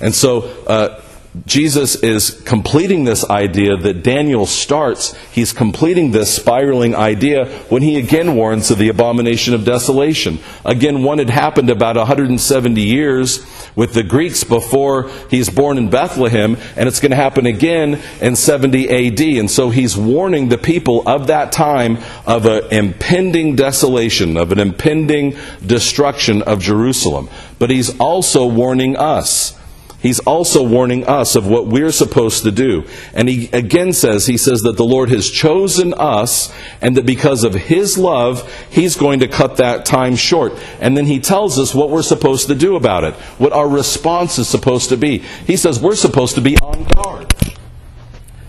And 0.00 0.14
so, 0.14 0.42
uh, 0.66 1.01
Jesus 1.46 1.96
is 2.02 2.42
completing 2.42 3.04
this 3.04 3.28
idea 3.30 3.74
that 3.78 4.02
Daniel 4.02 4.44
starts. 4.44 5.16
He's 5.32 5.54
completing 5.54 6.10
this 6.10 6.34
spiraling 6.34 6.94
idea 6.94 7.46
when 7.70 7.80
he 7.80 7.98
again 7.98 8.36
warns 8.36 8.70
of 8.70 8.76
the 8.76 8.90
abomination 8.90 9.54
of 9.54 9.64
desolation. 9.64 10.40
Again, 10.62 11.02
one 11.02 11.16
had 11.16 11.30
happened 11.30 11.70
about 11.70 11.96
170 11.96 12.82
years 12.82 13.46
with 13.74 13.94
the 13.94 14.02
Greeks 14.02 14.44
before 14.44 15.08
he's 15.30 15.48
born 15.48 15.78
in 15.78 15.88
Bethlehem, 15.88 16.58
and 16.76 16.86
it's 16.86 17.00
going 17.00 17.12
to 17.12 17.16
happen 17.16 17.46
again 17.46 17.98
in 18.20 18.36
70 18.36 18.90
AD. 18.90 19.20
And 19.38 19.50
so 19.50 19.70
he's 19.70 19.96
warning 19.96 20.50
the 20.50 20.58
people 20.58 21.02
of 21.08 21.28
that 21.28 21.50
time 21.50 21.96
of 22.26 22.44
an 22.44 22.64
impending 22.70 23.56
desolation, 23.56 24.36
of 24.36 24.52
an 24.52 24.58
impending 24.58 25.34
destruction 25.64 26.42
of 26.42 26.60
Jerusalem. 26.60 27.30
But 27.58 27.70
he's 27.70 27.98
also 27.98 28.46
warning 28.46 28.98
us 28.98 29.58
He's 30.02 30.18
also 30.18 30.66
warning 30.66 31.06
us 31.06 31.36
of 31.36 31.46
what 31.46 31.68
we're 31.68 31.92
supposed 31.92 32.42
to 32.42 32.50
do. 32.50 32.84
And 33.14 33.28
he 33.28 33.48
again 33.52 33.92
says, 33.92 34.26
He 34.26 34.36
says 34.36 34.62
that 34.62 34.76
the 34.76 34.84
Lord 34.84 35.10
has 35.10 35.30
chosen 35.30 35.94
us 35.94 36.52
and 36.80 36.96
that 36.96 37.06
because 37.06 37.44
of 37.44 37.54
His 37.54 37.96
love, 37.96 38.52
He's 38.68 38.96
going 38.96 39.20
to 39.20 39.28
cut 39.28 39.58
that 39.58 39.86
time 39.86 40.16
short. 40.16 40.54
And 40.80 40.96
then 40.96 41.06
He 41.06 41.20
tells 41.20 41.56
us 41.56 41.72
what 41.72 41.88
we're 41.88 42.02
supposed 42.02 42.48
to 42.48 42.56
do 42.56 42.74
about 42.74 43.04
it, 43.04 43.14
what 43.38 43.52
our 43.52 43.68
response 43.68 44.38
is 44.40 44.48
supposed 44.48 44.88
to 44.88 44.96
be. 44.96 45.18
He 45.18 45.56
says 45.56 45.80
we're 45.80 45.94
supposed 45.94 46.34
to 46.34 46.40
be 46.40 46.58
on 46.58 46.82
guard. 46.82 47.32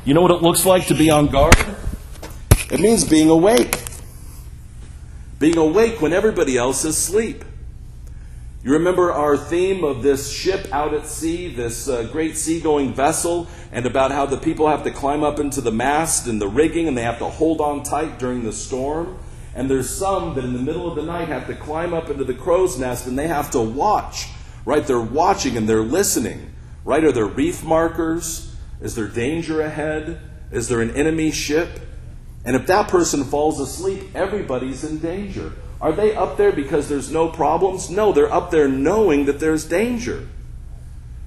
You 0.05 0.15
know 0.15 0.21
what 0.21 0.31
it 0.31 0.41
looks 0.41 0.65
like 0.65 0.87
to 0.87 0.95
be 0.95 1.11
on 1.11 1.27
guard? 1.27 1.55
It 2.71 2.79
means 2.79 3.07
being 3.07 3.29
awake. 3.29 3.79
Being 5.37 5.57
awake 5.57 6.01
when 6.01 6.13
everybody 6.13 6.57
else 6.57 6.83
is 6.83 6.97
asleep. 6.97 7.45
You 8.63 8.71
remember 8.71 9.11
our 9.11 9.35
theme 9.35 9.83
of 9.83 10.03
this 10.03 10.31
ship 10.31 10.69
out 10.71 10.93
at 10.93 11.05
sea, 11.05 11.53
this 11.53 11.89
uh, 11.89 12.03
great 12.03 12.37
seagoing 12.37 12.93
vessel, 12.93 13.49
and 13.73 13.85
about 13.85 14.11
how 14.11 14.25
the 14.25 14.37
people 14.37 14.69
have 14.69 14.85
to 14.85 14.91
climb 14.91 15.21
up 15.21 15.37
into 15.37 15.59
the 15.59 15.71
mast 15.71 16.27
and 16.27 16.41
the 16.41 16.47
rigging 16.47 16.87
and 16.87 16.97
they 16.97 17.01
have 17.01 17.19
to 17.19 17.25
hold 17.25 17.59
on 17.59 17.83
tight 17.83 18.19
during 18.19 18.45
the 18.45 18.53
storm. 18.53 19.19
And 19.53 19.69
there's 19.69 19.89
some 19.89 20.35
that 20.35 20.45
in 20.45 20.53
the 20.53 20.59
middle 20.59 20.87
of 20.87 20.95
the 20.95 21.03
night 21.03 21.27
have 21.27 21.45
to 21.47 21.55
climb 21.55 21.93
up 21.93 22.09
into 22.09 22.23
the 22.23 22.33
crow's 22.33 22.79
nest 22.79 23.05
and 23.05 23.19
they 23.19 23.27
have 23.27 23.51
to 23.51 23.59
watch, 23.59 24.29
right? 24.63 24.87
They're 24.87 24.97
watching 24.97 25.57
and 25.57 25.67
they're 25.67 25.83
listening, 25.83 26.53
right? 26.85 27.03
Are 27.03 27.11
there 27.11 27.25
reef 27.25 27.65
markers? 27.65 28.55
Is 28.79 28.95
there 28.95 29.09
danger 29.09 29.59
ahead? 29.59 30.21
Is 30.53 30.69
there 30.69 30.79
an 30.79 30.91
enemy 30.91 31.31
ship? 31.31 31.81
And 32.45 32.55
if 32.55 32.67
that 32.67 32.87
person 32.87 33.25
falls 33.25 33.59
asleep, 33.59 34.15
everybody's 34.15 34.85
in 34.85 34.99
danger. 34.99 35.51
Are 35.83 35.91
they 35.91 36.15
up 36.15 36.37
there 36.37 36.53
because 36.53 36.87
there's 36.87 37.11
no 37.11 37.27
problems? 37.27 37.89
No, 37.89 38.13
they're 38.13 38.31
up 38.31 38.51
there 38.51 38.69
knowing 38.69 39.25
that 39.25 39.41
there's 39.41 39.65
danger. 39.65 40.29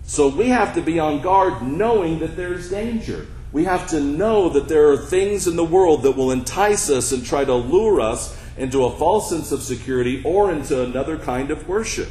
So 0.04 0.28
we 0.28 0.48
have 0.48 0.74
to 0.76 0.80
be 0.80 0.98
on 0.98 1.20
guard 1.20 1.60
knowing 1.60 2.20
that 2.20 2.36
there's 2.36 2.70
danger. 2.70 3.26
We 3.52 3.64
have 3.64 3.86
to 3.90 4.00
know 4.00 4.48
that 4.48 4.66
there 4.66 4.88
are 4.88 4.96
things 4.96 5.46
in 5.46 5.56
the 5.56 5.64
world 5.64 6.04
that 6.04 6.12
will 6.12 6.30
entice 6.30 6.88
us 6.88 7.12
and 7.12 7.22
try 7.22 7.44
to 7.44 7.54
lure 7.54 8.00
us 8.00 8.34
into 8.56 8.84
a 8.84 8.96
false 8.96 9.28
sense 9.28 9.52
of 9.52 9.62
security 9.62 10.22
or 10.24 10.50
into 10.50 10.82
another 10.82 11.18
kind 11.18 11.50
of 11.50 11.68
worship. 11.68 12.08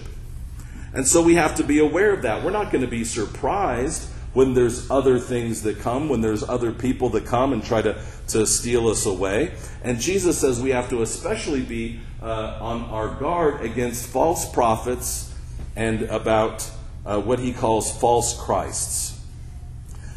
And 0.94 1.08
so 1.08 1.24
we 1.24 1.34
have 1.34 1.56
to 1.56 1.64
be 1.64 1.80
aware 1.80 2.14
of 2.14 2.22
that. 2.22 2.44
We're 2.44 2.52
not 2.52 2.72
going 2.72 2.84
to 2.84 2.88
be 2.88 3.06
surprised 3.06 4.08
when 4.36 4.54
there's 4.54 4.92
other 4.92 5.18
things 5.18 5.64
that 5.64 5.80
come, 5.80 6.10
when 6.10 6.22
there's 6.22 6.44
other 6.44 6.72
people 6.72 7.10
that 7.10 7.25
come 7.25 7.54
and 7.54 7.64
try 7.64 7.82
to, 7.82 8.00
to 8.28 8.46
steal 8.46 8.88
us 8.90 9.08
away. 9.08 9.54
And 9.84 10.00
Jesus 10.00 10.38
says 10.38 10.62
we 10.62 10.72
have 10.72 10.90
to 10.90 11.02
especially 11.02 11.64
be 11.64 12.02
uh, 12.25 12.58
on 12.60 12.86
our 12.86 13.08
guard 13.08 13.62
against 13.62 14.08
false 14.08 14.50
prophets 14.50 15.32
and 15.75 16.03
about 16.03 16.70
uh, 17.05 17.22
what 17.22 17.38
he 17.38 17.53
calls 17.53 17.96
false 17.96 18.38
Christs. 18.41 19.22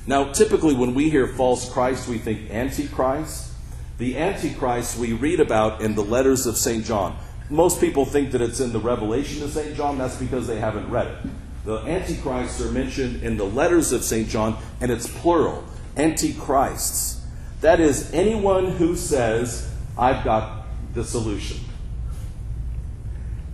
Now, 0.06 0.32
typically, 0.32 0.74
when 0.74 0.94
we 0.94 1.10
hear 1.10 1.26
false 1.26 1.70
Christ, 1.70 2.08
we 2.08 2.16
think 2.16 2.50
Antichrist. 2.50 3.52
The 3.98 4.16
Antichrist 4.16 4.96
we 4.96 5.12
read 5.12 5.38
about 5.38 5.82
in 5.82 5.94
the 5.94 6.02
letters 6.02 6.46
of 6.46 6.56
St. 6.56 6.82
John. 6.84 7.18
Most 7.50 7.78
people 7.78 8.06
think 8.06 8.30
that 8.32 8.40
it's 8.40 8.60
in 8.60 8.72
the 8.72 8.78
Revelation 8.78 9.42
of 9.42 9.50
St. 9.50 9.76
John. 9.76 9.98
That's 9.98 10.16
because 10.16 10.46
they 10.46 10.58
haven't 10.58 10.88
read 10.88 11.08
it. 11.08 11.18
The 11.66 11.78
Antichrists 11.80 12.62
are 12.62 12.70
mentioned 12.70 13.22
in 13.22 13.36
the 13.36 13.44
letters 13.44 13.92
of 13.92 14.02
St. 14.02 14.28
John, 14.28 14.56
and 14.80 14.90
it's 14.90 15.06
plural 15.06 15.62
Antichrists. 15.96 17.20
That 17.60 17.80
is, 17.80 18.10
anyone 18.14 18.70
who 18.70 18.96
says, 18.96 19.70
I've 19.98 20.24
got 20.24 20.64
the 20.94 21.04
solution. 21.04 21.67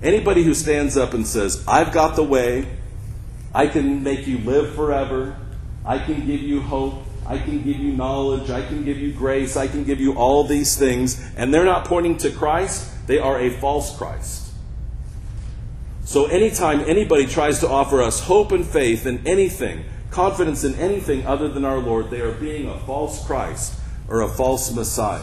Anybody 0.02 0.42
who 0.42 0.54
stands 0.54 0.96
up 0.96 1.14
and 1.14 1.26
says, 1.26 1.64
I've 1.66 1.92
got 1.92 2.16
the 2.16 2.22
way, 2.22 2.66
I 3.54 3.66
can 3.66 4.02
make 4.02 4.26
you 4.26 4.38
live 4.38 4.74
forever, 4.74 5.36
I 5.84 5.98
can 5.98 6.26
give 6.26 6.42
you 6.42 6.60
hope, 6.60 7.04
I 7.26 7.38
can 7.38 7.62
give 7.62 7.78
you 7.78 7.92
knowledge, 7.92 8.50
I 8.50 8.66
can 8.66 8.84
give 8.84 8.98
you 8.98 9.12
grace, 9.12 9.56
I 9.56 9.66
can 9.66 9.84
give 9.84 10.00
you 10.00 10.14
all 10.14 10.44
these 10.44 10.76
things, 10.76 11.24
and 11.36 11.54
they're 11.54 11.64
not 11.64 11.86
pointing 11.86 12.18
to 12.18 12.30
Christ, 12.30 13.06
they 13.06 13.18
are 13.18 13.40
a 13.40 13.50
false 13.50 13.96
Christ. 13.96 14.52
So 16.04 16.26
anytime 16.26 16.80
anybody 16.80 17.26
tries 17.26 17.60
to 17.60 17.68
offer 17.68 18.02
us 18.02 18.20
hope 18.20 18.52
and 18.52 18.66
faith 18.66 19.06
in 19.06 19.26
anything, 19.26 19.84
confidence 20.10 20.62
in 20.62 20.74
anything 20.74 21.26
other 21.26 21.48
than 21.48 21.64
our 21.64 21.78
Lord, 21.78 22.10
they 22.10 22.20
are 22.20 22.32
being 22.32 22.68
a 22.68 22.78
false 22.80 23.24
Christ 23.26 23.80
or 24.08 24.20
a 24.20 24.28
false 24.28 24.72
Messiah. 24.74 25.22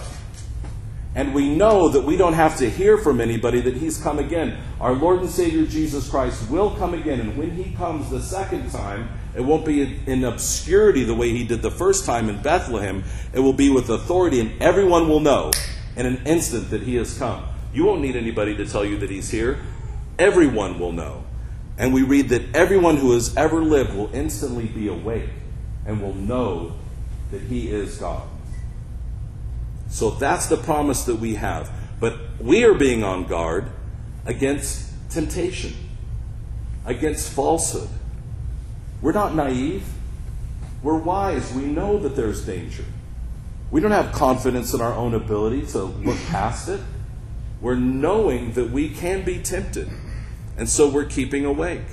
And 1.13 1.33
we 1.33 1.53
know 1.53 1.89
that 1.89 2.05
we 2.05 2.15
don't 2.15 2.33
have 2.33 2.57
to 2.57 2.69
hear 2.69 2.97
from 2.97 3.19
anybody 3.19 3.59
that 3.61 3.75
He's 3.75 3.97
come 3.97 4.17
again. 4.17 4.57
Our 4.79 4.93
Lord 4.93 5.19
and 5.19 5.29
Savior 5.29 5.65
Jesus 5.65 6.09
Christ 6.09 6.49
will 6.49 6.71
come 6.75 6.93
again. 6.93 7.19
And 7.19 7.37
when 7.37 7.51
He 7.51 7.73
comes 7.75 8.09
the 8.09 8.21
second 8.21 8.71
time, 8.71 9.09
it 9.35 9.41
won't 9.41 9.65
be 9.65 9.99
in 10.05 10.23
obscurity 10.23 11.03
the 11.03 11.13
way 11.13 11.31
He 11.31 11.45
did 11.45 11.61
the 11.61 11.71
first 11.71 12.05
time 12.05 12.29
in 12.29 12.41
Bethlehem. 12.41 13.03
It 13.33 13.41
will 13.41 13.53
be 13.53 13.69
with 13.69 13.89
authority, 13.89 14.39
and 14.39 14.61
everyone 14.61 15.09
will 15.09 15.19
know 15.19 15.51
in 15.97 16.05
an 16.05 16.21
instant 16.25 16.69
that 16.69 16.83
He 16.83 16.95
has 16.95 17.17
come. 17.17 17.43
You 17.73 17.85
won't 17.85 18.01
need 18.01 18.15
anybody 18.15 18.55
to 18.55 18.65
tell 18.65 18.85
you 18.85 18.97
that 18.99 19.09
He's 19.09 19.29
here. 19.29 19.59
Everyone 20.17 20.79
will 20.79 20.93
know. 20.93 21.25
And 21.77 21.93
we 21.93 22.03
read 22.03 22.29
that 22.29 22.55
everyone 22.55 22.97
who 22.97 23.13
has 23.13 23.35
ever 23.35 23.61
lived 23.61 23.95
will 23.95 24.13
instantly 24.13 24.67
be 24.67 24.87
awake 24.87 25.29
and 25.85 26.01
will 26.01 26.13
know 26.13 26.77
that 27.31 27.41
He 27.41 27.69
is 27.69 27.97
God. 27.97 28.27
So 29.91 30.09
that's 30.09 30.47
the 30.47 30.57
promise 30.57 31.03
that 31.03 31.17
we 31.17 31.35
have. 31.35 31.69
But 31.99 32.17
we 32.39 32.63
are 32.63 32.73
being 32.73 33.03
on 33.03 33.25
guard 33.25 33.69
against 34.25 34.89
temptation, 35.11 35.75
against 36.85 37.31
falsehood. 37.31 37.89
We're 39.01 39.11
not 39.11 39.35
naive. 39.35 39.83
We're 40.81 40.97
wise. 40.97 41.53
We 41.53 41.63
know 41.63 41.99
that 41.99 42.15
there's 42.15 42.43
danger. 42.45 42.85
We 43.69 43.81
don't 43.81 43.91
have 43.91 44.13
confidence 44.13 44.73
in 44.73 44.81
our 44.81 44.93
own 44.93 45.13
ability 45.13 45.67
to 45.67 45.83
look 45.83 46.17
past 46.27 46.69
it. 46.69 46.79
We're 47.59 47.75
knowing 47.75 48.53
that 48.53 48.71
we 48.71 48.89
can 48.89 49.23
be 49.23 49.39
tempted. 49.39 49.89
And 50.57 50.67
so 50.67 50.89
we're 50.89 51.05
keeping 51.05 51.45
awake. 51.45 51.85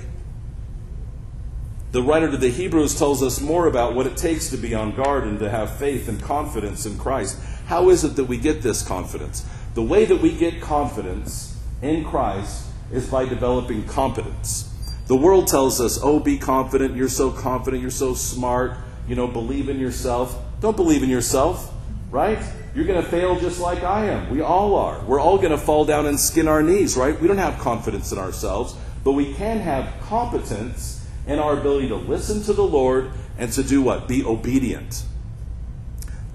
The 1.91 2.01
writer 2.01 2.29
to 2.31 2.37
the 2.37 2.49
Hebrews 2.49 2.97
tells 2.97 3.21
us 3.23 3.41
more 3.41 3.67
about 3.67 3.95
what 3.95 4.05
it 4.07 4.15
takes 4.15 4.49
to 4.51 4.57
be 4.57 4.75
on 4.75 4.95
guard 4.95 5.23
and 5.23 5.39
to 5.39 5.49
have 5.49 5.77
faith 5.77 6.07
and 6.07 6.21
confidence 6.21 6.85
in 6.85 6.97
Christ. 6.97 7.39
How 7.69 7.91
is 7.91 8.03
it 8.03 8.15
that 8.15 8.23
we 8.23 8.37
get 8.37 8.63
this 8.63 8.81
confidence? 8.81 9.45
The 9.75 9.83
way 9.83 10.03
that 10.05 10.19
we 10.19 10.35
get 10.35 10.59
confidence 10.59 11.55
in 11.83 12.03
Christ 12.03 12.65
is 12.91 13.07
by 13.07 13.25
developing 13.25 13.85
competence. 13.85 14.95
The 15.05 15.15
world 15.15 15.45
tells 15.45 15.79
us, 15.79 15.99
oh, 16.01 16.19
be 16.19 16.39
confident, 16.39 16.95
you're 16.95 17.07
so 17.07 17.29
confident, 17.29 17.83
you're 17.83 17.91
so 17.91 18.15
smart, 18.15 18.75
you 19.07 19.15
know, 19.15 19.27
believe 19.27 19.69
in 19.69 19.79
yourself. 19.79 20.35
Don't 20.61 20.75
believe 20.75 21.03
in 21.03 21.09
yourself, 21.09 21.71
right? 22.09 22.39
You're 22.73 22.85
going 22.85 23.03
to 23.03 23.07
fail 23.07 23.39
just 23.39 23.59
like 23.59 23.83
I 23.83 24.07
am. 24.07 24.31
We 24.31 24.41
all 24.41 24.75
are. 24.75 25.05
We're 25.05 25.21
all 25.21 25.37
going 25.37 25.51
to 25.51 25.57
fall 25.59 25.85
down 25.85 26.07
and 26.07 26.19
skin 26.19 26.47
our 26.47 26.63
knees, 26.63 26.97
right? 26.97 27.21
We 27.21 27.27
don't 27.27 27.37
have 27.37 27.59
confidence 27.59 28.11
in 28.11 28.17
ourselves, 28.17 28.75
but 29.03 29.11
we 29.11 29.35
can 29.35 29.59
have 29.59 29.93
competence 30.07 31.07
in 31.27 31.37
our 31.37 31.53
ability 31.59 31.89
to 31.89 31.97
listen 31.97 32.41
to 32.45 32.53
the 32.53 32.65
Lord 32.65 33.11
and 33.37 33.53
to 33.53 33.61
do 33.61 33.83
what? 33.83 34.07
Be 34.07 34.25
obedient. 34.25 35.03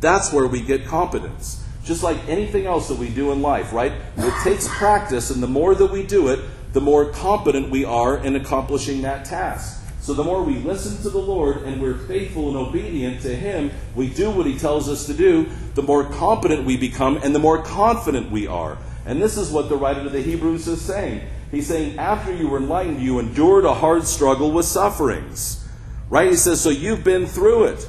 That's 0.05 0.31
where 0.35 0.47
we 0.47 0.61
get 0.61 0.85
competence. 0.85 1.65
Just 1.83 2.03
like 2.03 2.19
anything 2.29 2.67
else 2.67 2.89
that 2.89 2.99
we 2.99 3.09
do 3.09 3.33
in 3.33 3.41
life, 3.41 3.73
right? 3.73 3.93
It 4.19 4.35
takes 4.45 4.69
practice, 4.69 5.31
and 5.31 5.43
the 5.43 5.47
more 5.47 5.75
that 5.75 5.91
we 5.91 6.03
do 6.03 6.29
it, 6.29 6.41
the 6.75 6.83
more 6.83 7.07
competent 7.07 7.71
we 7.71 7.87
are 7.87 8.19
in 8.19 8.37
accomplishing 8.37 9.01
that 9.01 9.25
task. 9.25 9.83
So 10.01 10.13
the 10.13 10.23
more 10.23 10.43
we 10.43 10.57
listen 10.57 11.03
to 11.05 11.09
the 11.09 11.19
Lord 11.19 11.63
and 11.63 11.81
we're 11.81 11.97
faithful 11.97 12.49
and 12.49 12.57
obedient 12.59 13.23
to 13.23 13.35
Him, 13.35 13.71
we 13.95 14.11
do 14.11 14.31
what 14.31 14.45
He 14.45 14.59
tells 14.59 14.91
us 14.91 15.07
to 15.07 15.15
do, 15.15 15.47
the 15.75 15.83
more 15.83 16.05
competent 16.05 16.67
we 16.67 16.77
become 16.77 17.17
and 17.25 17.35
the 17.35 17.39
more 17.39 17.63
confident 17.63 18.31
we 18.31 18.47
are. 18.47 18.77
And 19.07 19.23
this 19.23 19.39
is 19.39 19.51
what 19.51 19.71
the 19.71 19.77
writer 19.77 20.01
of 20.01 20.13
the 20.13 20.21
Hebrews 20.21 20.69
is 20.69 20.83
saying. 20.83 21.27
He's 21.51 21.67
saying, 21.67 21.99
after 21.99 22.35
you 22.35 22.49
were 22.49 22.59
enlightened, 22.59 23.01
you 23.01 23.21
endured 23.21 23.65
a 23.65 23.73
hard 23.73 24.07
struggle 24.07 24.53
with 24.53 24.67
sufferings. 24.67 25.67
Right? 26.11 26.29
He 26.29 26.37
says, 26.37 26.61
so 26.61 26.69
you've 26.69 27.05
been 27.05 27.27
through 27.27 27.65
it. 27.65 27.89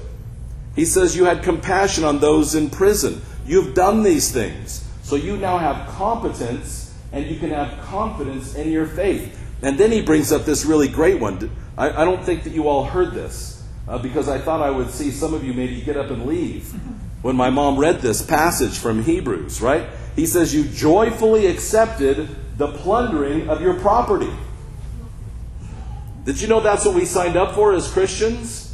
He 0.76 0.86
says, 0.86 1.16
you 1.16 1.26
had 1.26 1.44
compassion 1.44 2.04
on 2.04 2.20
those 2.20 2.54
in 2.54 2.70
prison. 2.70 3.22
You've 3.46 3.74
done 3.74 4.04
these 4.04 4.32
things. 4.32 4.86
So 5.04 5.16
you 5.16 5.38
now 5.38 5.58
have 5.58 5.88
competence 5.96 6.94
and 7.12 7.26
you 7.26 7.40
can 7.40 7.52
have 7.52 7.80
confidence 7.86 8.56
in 8.56 8.72
your 8.72 8.86
faith. 8.86 9.42
And 9.62 9.78
then 9.78 9.92
he 9.92 10.02
brings 10.02 10.32
up 10.32 10.44
this 10.44 10.66
really 10.66 10.90
great 10.90 11.20
one. 11.20 11.50
I, 11.78 12.02
I 12.02 12.06
don't 12.06 12.24
think 12.24 12.44
that 12.44 12.54
you 12.54 12.68
all 12.68 12.84
heard 12.84 13.14
this 13.14 13.64
uh, 13.88 13.98
because 13.98 14.28
I 14.28 14.40
thought 14.40 14.62
I 14.62 14.70
would 14.70 14.90
see 14.90 15.12
some 15.12 15.34
of 15.34 15.44
you 15.44 15.54
maybe 15.54 15.82
get 15.82 15.96
up 15.96 16.10
and 16.12 16.26
leave 16.26 16.74
when 17.22 17.36
my 17.36 17.50
mom 17.50 17.78
read 17.78 18.02
this 18.02 18.22
passage 18.22 18.78
from 18.78 19.04
Hebrews, 19.04 19.62
right? 19.62 19.88
He 20.16 20.26
says, 20.26 20.54
You 20.54 20.66
joyfully 20.66 21.48
accepted 21.48 22.30
the 22.58 22.68
plundering 22.68 23.50
of 23.50 23.62
your 23.62 23.74
property. 23.76 24.32
Did 26.24 26.42
you 26.42 26.48
know 26.48 26.60
that's 26.60 26.86
what 26.86 26.96
we 26.96 27.06
signed 27.06 27.36
up 27.36 27.54
for 27.56 27.74
as 27.74 27.88
Christians? 27.92 28.65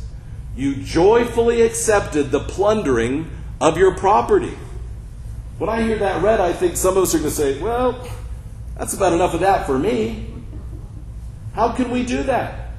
You 0.56 0.76
joyfully 0.76 1.62
accepted 1.62 2.32
the 2.32 2.40
plundering 2.40 3.30
of 3.60 3.78
your 3.78 3.96
property. 3.96 4.58
When 5.58 5.70
I 5.70 5.84
hear 5.84 5.98
that 6.00 6.22
read, 6.24 6.40
I 6.40 6.54
think 6.54 6.76
some 6.76 6.98
of 6.98 7.04
us 7.04 7.16
are 7.16 7.20
going 7.20 7.30
to 7.30 7.36
say, 7.36 7.62
Well, 7.62 8.08
that's 8.78 8.94
about 8.94 9.14
enough 9.14 9.34
of 9.34 9.42
that 9.42 9.66
for 9.66 9.78
me. 9.78 10.28
How 11.54 11.72
can 11.72 11.92
we 11.92 12.04
do 12.04 12.24
that? 12.24 12.72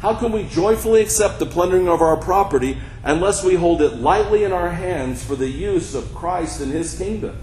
How 0.00 0.14
can 0.14 0.32
we 0.32 0.44
joyfully 0.44 1.02
accept 1.02 1.38
the 1.38 1.46
plundering 1.46 1.88
of 1.88 2.00
our 2.00 2.16
property 2.16 2.78
unless 3.02 3.44
we 3.44 3.54
hold 3.54 3.82
it 3.82 3.96
lightly 3.96 4.44
in 4.44 4.52
our 4.52 4.70
hands 4.70 5.22
for 5.22 5.36
the 5.36 5.48
use 5.48 5.94
of 5.94 6.14
Christ 6.14 6.60
and 6.60 6.72
His 6.72 6.96
kingdom? 6.96 7.36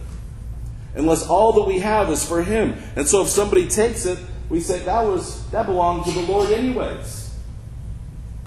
Unless 0.96 1.28
all 1.28 1.54
that 1.54 1.68
we 1.68 1.80
have 1.80 2.10
is 2.10 2.28
for 2.28 2.42
Him. 2.42 2.76
And 2.96 3.08
so 3.08 3.22
if 3.22 3.28
somebody 3.28 3.68
takes 3.68 4.06
it, 4.06 4.18
we 4.50 4.60
say 4.60 4.80
that 4.80 5.02
was 5.04 5.48
that 5.52 5.68
belonged 5.68 6.06
to 6.06 6.12
the 6.12 6.22
Lord 6.22 6.50
anyways. 6.52 7.27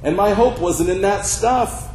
And 0.03 0.17
my 0.17 0.31
hope 0.31 0.59
wasn't 0.59 0.91
in 0.91 1.03
that 1.03 1.27
stuff. 1.27 1.89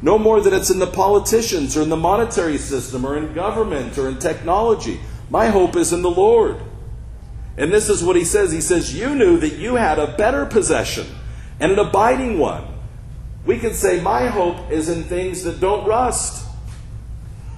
No 0.00 0.18
more 0.18 0.40
than 0.40 0.54
it's 0.54 0.70
in 0.70 0.78
the 0.78 0.86
politicians 0.86 1.76
or 1.76 1.82
in 1.82 1.88
the 1.88 1.96
monetary 1.96 2.58
system 2.58 3.04
or 3.04 3.16
in 3.16 3.34
government 3.34 3.98
or 3.98 4.08
in 4.08 4.18
technology. 4.18 5.00
My 5.30 5.48
hope 5.48 5.76
is 5.76 5.92
in 5.92 6.02
the 6.02 6.10
Lord. 6.10 6.60
And 7.56 7.72
this 7.72 7.88
is 7.88 8.04
what 8.04 8.16
he 8.16 8.24
says. 8.24 8.52
He 8.52 8.60
says, 8.60 8.94
You 8.94 9.14
knew 9.14 9.38
that 9.38 9.54
you 9.54 9.74
had 9.74 9.98
a 9.98 10.16
better 10.16 10.46
possession 10.46 11.06
and 11.58 11.72
an 11.72 11.78
abiding 11.78 12.38
one. 12.38 12.64
We 13.44 13.58
could 13.58 13.74
say, 13.74 14.00
My 14.00 14.28
hope 14.28 14.70
is 14.70 14.88
in 14.88 15.04
things 15.04 15.42
that 15.42 15.58
don't 15.60 15.86
rust. 15.86 16.46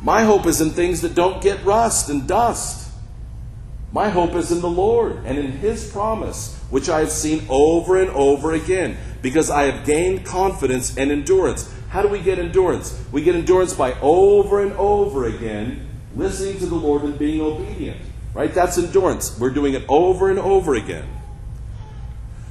My 0.02 0.23
hope 0.23 0.47
is 0.47 0.61
in 0.61 0.70
things 0.70 1.02
that 1.02 1.14
don't 1.14 1.42
get 1.42 1.62
rust 1.64 2.09
and 2.09 2.26
dust. 2.26 2.90
My 3.92 4.09
hope 4.09 4.35
is 4.35 4.50
in 4.50 4.61
the 4.61 4.70
Lord 4.70 5.16
and 5.25 5.37
in 5.37 5.52
His 5.52 5.90
promise, 5.90 6.59
which 6.70 6.88
I 6.88 7.00
have 7.00 7.10
seen 7.10 7.44
over 7.48 8.00
and 8.00 8.10
over 8.10 8.52
again, 8.52 8.96
because 9.22 9.50
I 9.50 9.64
have 9.64 9.84
gained 9.84 10.24
confidence 10.24 10.96
and 10.96 11.10
endurance. 11.10 11.72
How 11.90 12.02
do 12.02 12.08
we 12.08 12.20
get 12.20 12.38
endurance? 12.38 12.98
We 13.12 13.22
get 13.22 13.34
endurance 13.34 13.74
by 13.74 13.98
over 14.00 14.62
and 14.62 14.72
over 14.74 15.26
again 15.26 15.88
listening 16.14 16.58
to 16.58 16.66
the 16.66 16.74
Lord 16.74 17.02
and 17.02 17.18
being 17.18 17.40
obedient. 17.40 18.00
Right? 18.32 18.52
That's 18.54 18.78
endurance. 18.78 19.38
We're 19.38 19.50
doing 19.50 19.75
it 19.75 19.84
over 19.88 20.30
and 20.30 20.38
over 20.38 20.75
again. 20.76 21.06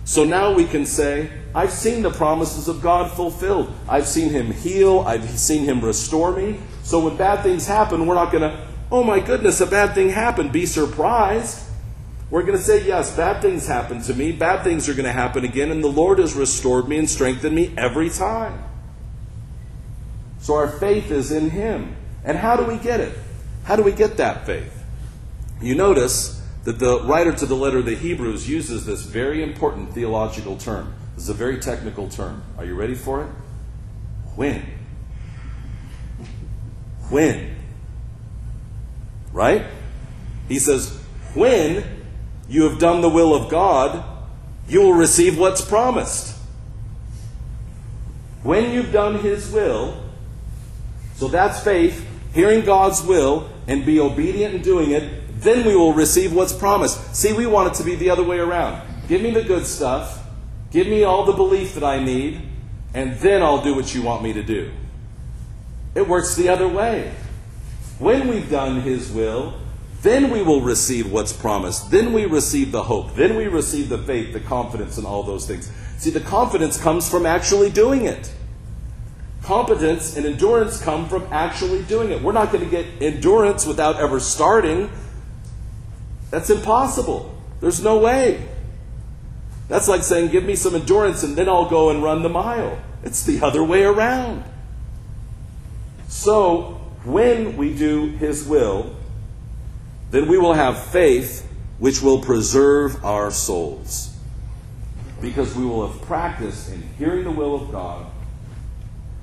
So 0.04 0.24
now 0.24 0.54
we 0.54 0.66
can 0.66 0.86
say, 0.86 1.30
I've 1.54 1.72
seen 1.72 2.02
the 2.02 2.10
promises 2.10 2.68
of 2.68 2.82
God 2.82 3.12
fulfilled. 3.12 3.72
I've 3.88 4.08
seen 4.08 4.30
Him 4.30 4.52
heal. 4.52 5.02
I've 5.02 5.30
seen 5.30 5.64
Him 5.64 5.82
restore 5.82 6.36
me. 6.36 6.60
So 6.84 7.06
when 7.06 7.16
bad 7.16 7.44
things 7.44 7.68
happen, 7.68 8.08
we're 8.08 8.16
not 8.16 8.32
going 8.32 8.42
to, 8.42 8.68
oh 8.92 9.04
my 9.04 9.20
goodness, 9.20 9.62
a 9.62 9.68
bad 9.68 9.94
thing 9.94 10.10
happened, 10.10 10.52
be 10.52 10.66
surprised. 10.66 11.64
We're 12.32 12.44
going 12.44 12.58
to 12.58 12.64
say, 12.64 12.86
yes, 12.86 13.16
bad 13.16 13.42
things 13.42 13.66
happen 13.66 14.02
to 14.04 14.14
me. 14.14 14.32
Bad 14.32 14.64
things 14.64 14.88
are 14.88 14.94
going 14.94 15.06
to 15.06 15.12
happen 15.12 15.44
again. 15.44 15.72
And 15.72 15.84
the 15.84 15.88
Lord 15.88 16.20
has 16.20 16.36
restored 16.36 16.88
me 16.88 16.98
and 16.98 17.10
strengthened 17.10 17.56
me 17.56 17.74
every 17.76 18.10
time. 18.10 18.64
So 20.40 20.54
our 20.54 20.68
faith 20.68 21.10
is 21.10 21.32
in 21.32 21.50
Him. 21.50 21.96
And 22.24 22.38
how 22.38 22.56
do 22.56 22.66
we 22.66 22.78
get 22.78 23.00
it? 23.00 23.18
How 23.64 23.76
do 23.76 23.84
we 23.84 23.92
get 23.92 24.18
that 24.18 24.46
faith? 24.46 24.84
You 25.62 25.76
notice 25.76 26.40
that 26.66 26.78
the 26.78 27.02
writer 27.04 27.32
to 27.34 27.46
the 27.46 27.56
letter 27.56 27.80
of 27.80 27.86
the 27.86 27.96
Hebrews 27.96 28.48
uses 28.48 28.86
this 28.86 29.04
very 29.04 29.42
important 29.42 29.94
theological 29.94 30.56
term. 30.56 30.94
This 31.16 31.24
is 31.24 31.30
a 31.30 31.34
very 31.34 31.60
technical 31.60 32.10
term. 32.10 32.44
Are 32.58 32.66
you 32.66 32.76
ready 32.76 32.96
for 32.96 33.24
it? 33.24 33.30
When. 34.36 34.66
When. 37.10 37.56
Right? 39.34 39.66
He 40.48 40.60
says, 40.60 40.98
when 41.34 41.99
you 42.50 42.64
have 42.64 42.80
done 42.80 43.02
the 43.02 43.10
will 43.10 43.34
of 43.34 43.50
God, 43.50 44.04
you 44.68 44.82
will 44.82 44.94
receive 44.94 45.38
what's 45.38 45.62
promised. 45.62 46.36
When 48.44 48.72
you've 48.72 48.92
done 48.92 49.20
His 49.20 49.52
will, 49.52 50.04
so 51.16 51.28
that's 51.28 51.64
faith, 51.64 52.08
hearing 52.34 52.66
God's 52.66 53.04
will, 53.04 53.50
and 53.68 53.86
be 53.86 54.00
obedient 54.00 54.56
in 54.56 54.62
doing 54.62 54.92
it, 54.92 55.42
then 55.42 55.66
we 55.66 55.76
will 55.76 55.94
receive 55.94 56.34
what's 56.34 56.54
promised. 56.54 57.16
See, 57.16 57.34
we 57.34 57.46
want 57.46 57.74
it 57.74 57.78
to 57.78 57.84
be 57.84 57.96
the 57.96 58.10
other 58.10 58.24
way 58.24 58.40
around. 58.40 58.82
Give 59.08 59.22
me 59.22 59.32
the 59.32 59.44
good 59.44 59.66
stuff, 59.66 60.26
give 60.72 60.88
me 60.88 61.04
all 61.04 61.26
the 61.26 61.34
belief 61.34 61.76
that 61.76 61.84
I 61.84 62.04
need, 62.04 62.42
and 62.94 63.16
then 63.20 63.44
I'll 63.44 63.62
do 63.62 63.76
what 63.76 63.94
you 63.94 64.02
want 64.02 64.24
me 64.24 64.34
to 64.34 64.44
do. 64.44 64.72
It 65.96 66.08
works 66.08 66.36
the 66.36 66.50
other 66.50 66.68
way. 66.68 67.14
When 68.00 68.28
we've 68.28 68.50
done 68.50 68.82
His 68.82 69.12
will, 69.12 69.56
then 70.02 70.30
we 70.30 70.42
will 70.42 70.62
receive 70.62 71.12
what's 71.12 71.34
promised. 71.34 71.92
Then 71.92 72.14
we 72.14 72.26
receive 72.26 72.72
the 72.72 72.84
hope. 72.84 73.16
Then 73.16 73.36
we 73.36 73.48
receive 73.48 73.90
the 73.90 73.98
faith, 73.98 74.32
the 74.32 74.40
confidence, 74.40 74.98
and 74.98 75.06
all 75.06 75.24
those 75.24 75.46
things. 75.46 75.70
See, 75.98 76.10
the 76.10 76.22
confidence 76.22 76.80
comes 76.80 77.10
from 77.10 77.26
actually 77.26 77.70
doing 77.70 78.06
it. 78.06 78.34
Competence 79.44 80.16
and 80.16 80.26
endurance 80.26 80.82
come 80.82 81.10
from 81.10 81.28
actually 81.32 81.84
doing 81.84 82.12
it. 82.12 82.22
We're 82.22 82.32
not 82.32 82.52
going 82.52 82.64
to 82.64 82.70
get 82.70 82.86
endurance 83.02 83.66
without 83.66 83.98
ever 83.98 84.20
starting. 84.20 84.90
That's 86.30 86.50
impossible. 86.50 87.36
There's 87.60 87.84
no 87.84 87.98
way. 87.98 88.48
That's 89.68 89.88
like 89.88 90.04
saying, 90.04 90.32
Give 90.32 90.46
me 90.46 90.56
some 90.56 90.76
endurance 90.76 91.24
and 91.24 91.36
then 91.36 91.50
I'll 91.50 91.70
go 91.70 91.90
and 91.90 92.02
run 92.02 92.24
the 92.24 92.30
mile. 92.30 92.80
It's 93.04 93.24
the 93.24 93.42
other 93.42 93.64
way 93.64 93.84
around. 93.84 94.44
So, 96.08 96.82
when 97.04 97.58
we 97.58 97.74
do 97.74 98.08
His 98.08 98.46
will, 98.46 98.96
then 100.12 100.28
we 100.28 100.38
will 100.38 100.54
have 100.54 100.84
faith 100.86 101.48
which 101.78 102.02
will 102.02 102.22
preserve 102.22 103.04
our 103.06 103.32
souls. 103.32 104.16
Because 105.22 105.56
we 105.56 105.66
will 105.66 105.88
have 105.88 106.02
practiced 106.02 106.72
in 106.72 106.82
hearing 106.98 107.24
the 107.24 107.32
will 107.32 107.56
of 107.56 107.72
God 107.72 108.06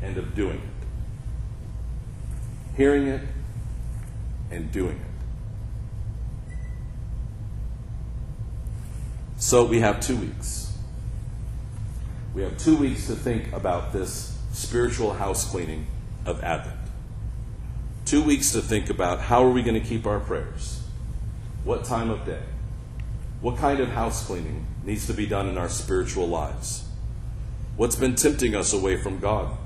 and 0.02 0.16
of 0.16 0.34
doing 0.34 0.56
it. 0.56 0.86
Hearing 2.76 3.08
it 3.08 3.22
and 4.50 4.70
doing 4.70 4.96
it. 4.96 5.06
So 9.38 9.64
we 9.64 9.80
have 9.80 10.00
two 10.00 10.16
weeks. 10.16 10.76
We 12.34 12.42
have 12.42 12.58
two 12.58 12.76
weeks 12.76 13.06
to 13.06 13.14
think 13.14 13.52
about 13.52 13.92
this 13.92 14.38
spiritual 14.52 15.14
house 15.14 15.50
cleaning 15.50 15.86
of 16.24 16.42
Advent. 16.42 16.85
Two 18.06 18.22
weeks 18.22 18.52
to 18.52 18.62
think 18.62 18.88
about 18.88 19.18
how 19.18 19.42
are 19.42 19.50
we 19.50 19.64
going 19.64 19.74
to 19.74 19.84
keep 19.84 20.06
our 20.06 20.20
prayers? 20.20 20.80
What 21.64 21.82
time 21.82 22.08
of 22.08 22.24
day? 22.24 22.42
What 23.40 23.56
kind 23.56 23.80
of 23.80 23.88
house 23.88 24.24
cleaning 24.24 24.64
needs 24.84 25.08
to 25.08 25.12
be 25.12 25.26
done 25.26 25.48
in 25.48 25.58
our 25.58 25.68
spiritual 25.68 26.28
lives? 26.28 26.88
What's 27.76 27.96
been 27.96 28.14
tempting 28.14 28.54
us 28.54 28.72
away 28.72 28.96
from 28.96 29.18
God? 29.18 29.56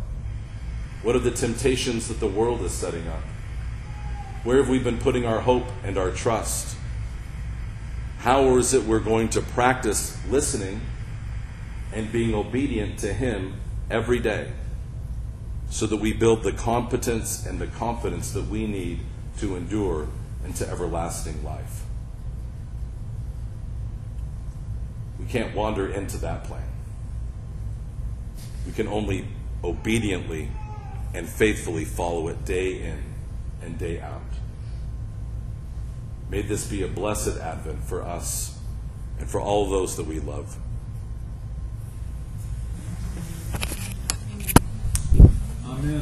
What 1.03 1.17
are 1.17 1.21
the 1.21 1.31
temptations 1.31 2.09
that 2.09 2.19
the 2.19 2.29
world 2.29 2.63
is 2.63 2.73
setting 2.73 3.07
up? 3.09 3.21
Where 4.43 4.57
have 4.57 4.71
we 4.71 4.79
been 4.79 4.97
putting 4.97 5.27
our 5.27 5.41
hope 5.41 5.67
and 5.85 5.99
our 5.99 6.11
trust? 6.11 6.79
How 8.21 8.57
is 8.57 8.73
it 8.73 8.85
we're 8.85 9.01
going 9.01 9.29
to 9.31 9.43
practice 9.43 10.17
listening 10.31 10.81
and 11.93 12.11
being 12.11 12.35
obedient 12.35 13.01
to 13.01 13.13
Him 13.13 13.61
every 13.91 14.19
day 14.19 14.53
so 15.71 15.87
that 15.87 15.97
we 15.97 16.13
build 16.13 16.43
the 16.43 16.53
competence 16.53 17.47
and 17.47 17.59
the 17.59 17.67
confidence 17.67 18.33
that 18.33 18.47
we 18.49 18.67
need 18.67 19.01
to 19.39 19.57
endure 19.57 20.09
into 20.45 20.69
everlasting 20.69 21.43
life? 21.43 21.85
We 25.19 25.27
can't 25.27 25.55
wander 25.55 25.89
into 25.89 26.19
that 26.19 26.45
plan. 26.45 26.69
We 28.67 28.73
can 28.73 28.89
only 28.89 29.29
obediently 29.63 30.51
and 31.15 31.29
faithfully 31.29 31.85
follow 31.85 32.29
it 32.29 32.45
day 32.45 32.83
in 32.83 33.03
and 33.63 33.79
day 33.79 34.01
out. 34.01 34.21
May 36.31 36.43
this 36.43 36.67
be 36.67 36.83
a 36.83 36.89
blessed 36.89 37.39
Advent 37.39 37.83
for 37.85 38.03
us 38.03 38.59
and 39.19 39.29
for 39.29 39.41
all 39.41 39.69
those 39.69 39.97
that 39.97 40.07
we 40.07 40.21
love. 40.21 40.57